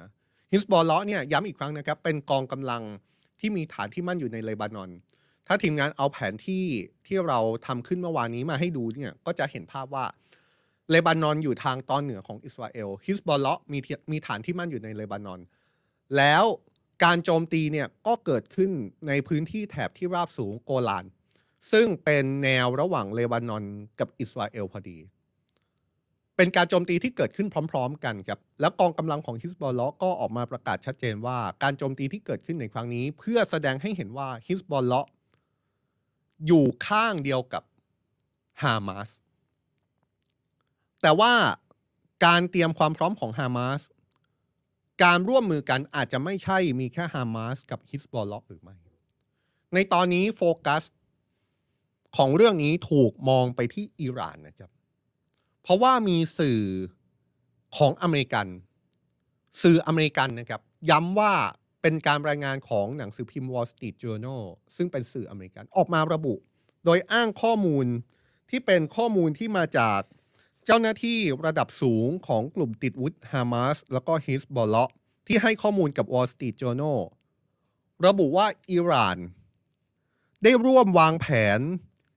[0.51, 2.83] ฮิสบอลเลาะเนี่ยย้ำอีกครั้งนะครับเป็นกองกำลัง
[3.39, 4.89] ที่มีฐานที่มั่นอยู่ในเลบานอน
[5.47, 6.65] ถ้าทีมงานเอาแผนที่
[7.07, 10.05] ที่เราทำขึ้นเมื่อวานนี้มาให้ดูเนี่ยก็จะเห็นภาพว่า
[10.89, 13.79] เลบานอนอยู่ทางตอนเหนือของอิสราเอลฮิสบอลเลาะมี
[14.11, 15.39] มีฐานที่มั่นอยู่ในเลบานอน
[16.17, 16.43] แล้ว
[17.03, 18.71] การโจมตีเนี่ยก็เกิดขึ้น
[19.07, 21.05] ในพื้นที่แถบที่ราบสูงโกลาน
[21.71, 23.63] ซึ่งเป็นแนวระหว่างเลบานอน
[23.99, 24.97] กับอิสราเอลพอดี
[26.35, 35.07] เป็นการโจมตีที่เกิดขึ้นพร้อม ๆ กันครับแล้วกองกำลังของฮิสบอลเลาะก็ออกมาประกาศชัดเจนว่า การโจมตีที่เกิดขึ้นในครั้งนี้ เพื่อแสดงให้เห็นว่าฮิสบอลเลาะ
[36.45, 37.63] อยู่ข้างเดียวกับ
[38.63, 39.09] ฮามาส
[41.01, 41.33] แต่ว่า
[42.25, 43.81] การเตรียมความพร้อมของฮามาส
[45.03, 48.75] การร่วมมือกันอาจจะไม่ใช่มีแค่ฮามาสกับฮิสบอลเลาะหรือไม่
[49.73, 50.83] ในตอนนี้โฟกัส
[52.17, 54.71] ของเรื่องนี้ถูกมองไปที่อิหร่านนะครับ
[55.61, 56.59] เพราะว่ามีสื่อ
[57.77, 58.47] ของอเมริกัน
[59.61, 61.33] สื่ออเมริกันนะครับ ย้ำว่า
[61.89, 64.43] เป็นการรายงานของหนังสือพิมพ์ Wall Street Journal
[64.75, 66.35] ซึ่งเป็นสื่ออเมริกันออกมาระบุ
[66.85, 67.85] โดยอ้างข้อมูล
[68.49, 70.01] ที่เป็นข้อมูลที่มาจาก
[70.65, 74.91] เจ้าหน้าที่ระดับสูงของกลุ่มติดวุฒิฮามาสแล้วก็ฮิสบอลเลาะ
[75.27, 76.99] ที่ให้ข้อมูลกับ Wall Street Journal
[78.05, 79.17] ระบุว่าอิหร่าน
[80.43, 81.27] ได้ร่วมวางแผ
[81.57, 81.59] น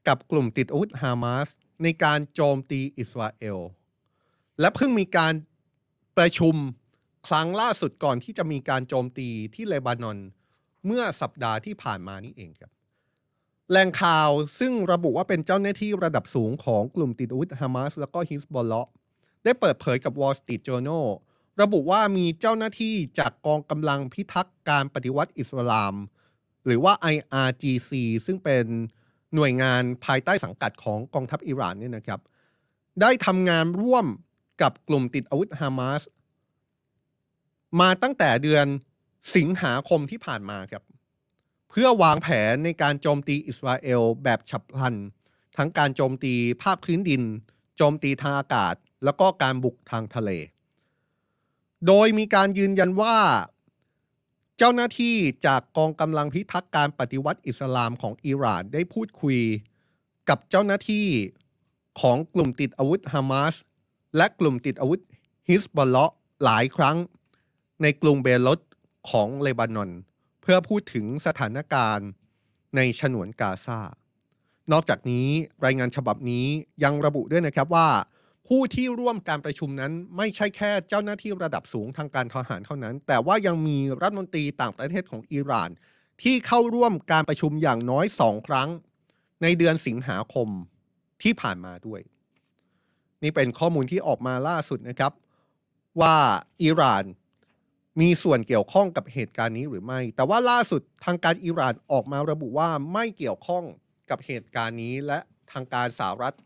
[0.08, 1.48] กับกลุ่มติดอาวุธฮามาส
[1.82, 3.58] ในการโจมตีอิสราเอล
[4.60, 5.32] และเพิ่งมีการ
[6.16, 6.56] ประชุม
[7.28, 10.18] ครั้งล่าสุดก่อนที่จะมีการโจมตีที่เลบานอน
[10.86, 12.70] เมื่อสัปดาห์ที่ผ่านมานี่เองครับ
[13.70, 18.88] แหล่งข่าวซึ่งระบุว่าเป็นเจ้าหน้าที่ระดับสูงของกลุ่มติดอาวุธฮามาสแล้วก็ฮิสบอลเลาะ
[19.44, 21.06] ได้เปิดเผยกับ Wall Street Journal
[21.62, 25.94] ระบุว่ามีเจ้าหน้าที่จากกองกำลังพิทักษ์การปฏิวัติอิสลาม
[26.66, 27.90] หรือว่า IRGC
[28.26, 28.64] ซึ่งเป็น
[29.34, 32.20] หน่วยงานภายใต้สังกัดของกองทัพอิหร่านเนี่ยนะครับ
[33.00, 34.06] ได้ทำงานร่วม
[34.62, 36.02] กับกลุ่มติดอาวุธฮามาส
[37.80, 38.66] มาตั้งแต่เดือน
[39.36, 40.82] สิงหาคมที่ผ่านมาครับ
[41.70, 44.94] เพื่อวางแผนในการโจมตีอิสราเอลแบบฉับพลัน
[45.56, 47.22] ทั้งการโจมตีภาคพื้นดิน
[47.76, 50.30] โจมตีทางอากาศ แล้วก็การบุกทางทะเล
[51.86, 53.16] โดยมีการยืนยันว่า
[54.58, 55.16] เจ้าหน้าที่
[55.46, 59.38] จากกองกำลังพิทักษ์การปฏิวัติอิสลามของอิหร่านได้พูดคุย
[60.28, 61.06] กับเจ้าหน้าที่
[62.00, 63.54] ของกลุ่มติดอาวุธฮามาส
[64.16, 65.00] และกลุ่มติดอาวุธ
[65.48, 66.12] ฮิสบอลเลาะ
[66.44, 66.96] หลายครั้ง
[67.82, 68.60] ในกรุงเบรต
[69.10, 69.90] ของเลบานอน
[70.42, 72.08] เพื่อพูดถึงสถานการณ์
[72.76, 73.80] ในฉนวนกาซา
[74.72, 75.28] นอกจากนี้
[75.64, 76.46] รายงานฉบับนี้
[76.84, 77.88] ยังระบุด้วยนะครับว่า
[78.48, 85.70] ผู้ที่ร่วมการประชุมนั้นไม่ใช่แค่เจ้าหน้าที่ระดับสูงทางการทหารเท่านั้น แต่ว่ายังมีรัฐมนตรีต่างประเทศของอิหร่าน
[86.22, 88.68] ที่เข้าร่วมการประชุมอย่างน้อยสองครั้ง
[89.42, 90.48] ในเดือนสิงหาคม
[91.22, 92.00] ที่ผ่านมาด้วย
[93.22, 95.12] นี่เป็นข้อมูลที่ออกมาล่าสุดนะครับ
[96.00, 96.14] ว่า
[96.62, 97.04] อิหร่าน
[98.00, 103.64] มีส่วนเกี่ยวข้องกับเหตุการณ์นี้หรือไม่ แต่ว่าล่าสุดทางการอิหร่านออกมาระบุว่าไม่เกี่ยวข้อง
[104.10, 105.18] กับเหตุการณ์นี้ และ
[105.52, 106.36] ทางการสหรัฐ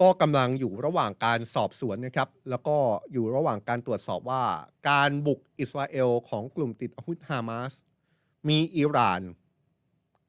[0.00, 2.76] ก็กำลังอยู่ระหว่างการสอบสวนนะครับ แล้วก็
[3.12, 4.44] อยู่ระหว่างการตรวจสอบว่า
[4.90, 7.72] การบุกอิสราเอลของกลุ่มติดอาวุธฮามาส
[8.48, 9.22] มีอิหร่าน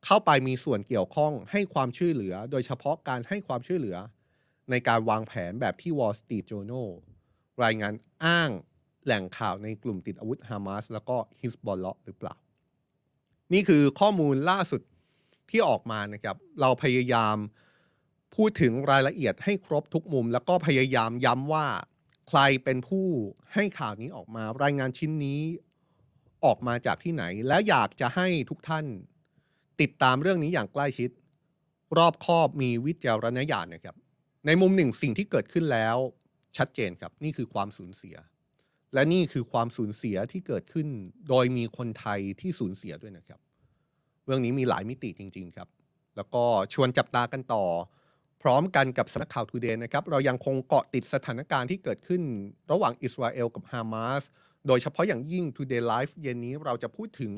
[0.05, 3.97] เข้าไปมีส่วนเกี่ยวข้องให้ความช่วยเหลือ โดยเฉพาะการให้ความช่วยเหลือ
[4.69, 6.89] ในการวางแผนแบบที่ Wall Street Journal
[7.63, 8.49] รายงานอ้าง
[9.07, 12.35] แหล่งข่าวในกลุ่มติดอาวุธฮามาสแล้วก็ฮิสบอลเลาะหรือเปล่า
[13.53, 14.81] นี่คือข้อมูลล่าสุด
[15.49, 17.35] ที่ออกมานะครับ เราพยายาม
[18.35, 21.67] พูดถึงรายละเอียดให้ครบทุกมุม แล้วก็พยายามย้ำว่า
[22.27, 23.05] ใครเป็นผู้
[23.53, 25.41] ให้ข่าวนี้ออกมารายงานชิ้นนี้
[26.45, 28.85] ออกมาจากที่ไหน และอยากจะให้ทุกท่าน
[29.81, 31.09] ติดตามเรื่องนี้อย่างใกล้ชิด
[31.97, 33.95] รอบคอบมีวิจารณญาณนะครับ
[34.45, 35.97] ในมุมหนึ่งสิ่งที่เกิดขึ้นแล้ว
[36.57, 38.15] ชัดเจนครับ นี่คือความสูญเสีย
[38.93, 40.88] และนี่คือความสูญเสียที่เกิดขึ้น
[41.29, 43.39] โดยมีคนไทยที่สูญเสียด้วยนะครับ
[44.25, 45.67] เรื่องนี้มีหลายมิติจริง ๆ ครับ
[46.15, 47.65] แล้วก็ชวนจับตากันต่อ
[48.41, 52.21] พร้อมกันกับสำนักข่าวทูเดย์นะครับ เรายังคงเกาะติดสถานการณ์ที่เกิดขึ้น
[52.71, 54.23] ระหว่างอิสราเอลกับฮามาส
[54.67, 57.33] โดยเฉพาะอย่างยิ่ง Today Live เย็นนี้เราจะพูดถึง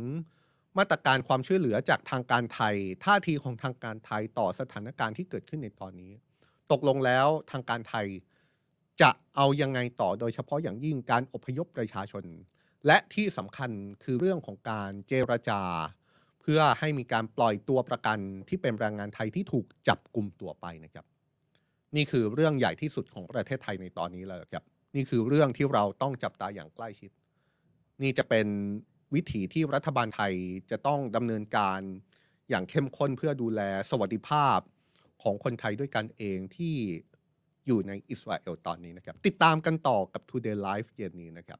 [0.77, 2.75] มาตรการความช่วยเหลือจากทางการไทย
[3.05, 6.13] ท่าทีของทางการไทยต่อสถานการณ์ที่เกิดขึ้นในตอนนี้
[6.71, 8.07] ตกลงแล้วทางการไทย
[9.01, 12.23] จะเอายังไงต่อโดยเฉพาะอย่างยิ่งการอพยพประชาชน
[12.87, 13.71] และที่สำคัญ
[14.03, 15.61] คือเรื่องของการเจรจา
[16.41, 18.19] เพื่อให้มีการปล่อยตัวประกัน
[18.49, 21.05] ที่เป็นแรงงานไทยที่ถูกจับกลุ่มตัวไปนะครับ
[21.95, 24.63] นี่คือเรื่องใหญ่ที่สุดของประเทศไทยในตอนนี้เลยครับ
[24.95, 27.11] นี่คือเรื่องที่เราต้องจับตาอย่างใกล้ชิด
[28.01, 28.47] นี่จะเป็น
[29.15, 30.33] วิถีที่รัฐบาลไทย
[30.71, 31.79] จะต้องดำเนินการ
[32.49, 34.59] อย่างเข้มข้นเพื่อดูแลสวัสดิภาพ
[35.23, 36.75] ของคนไทยด้วยกันเองที่
[37.69, 41.59] อยู่ในอิสราเอลตอนนี้นะครับ ติดตามกันต่อกับ Today Live เย็นนี้นะครับ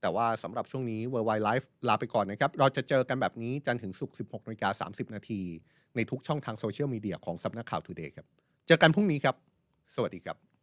[0.00, 5.40] แต่ว่าสำหรับช่วงนี้ Worldwide Live ลาไปก่อนนะครับ เราจะเจอกันแบบนี้จันถึงศุกร์16นาฬิกา30 นาที
[5.96, 8.26] ในทุกช่องทางโซเชียลมีเดียของสำนักข่าว Today ครับ
[8.66, 9.36] เจอกันพรุ่งนี้ครับ
[9.94, 10.53] สวัสดีครับ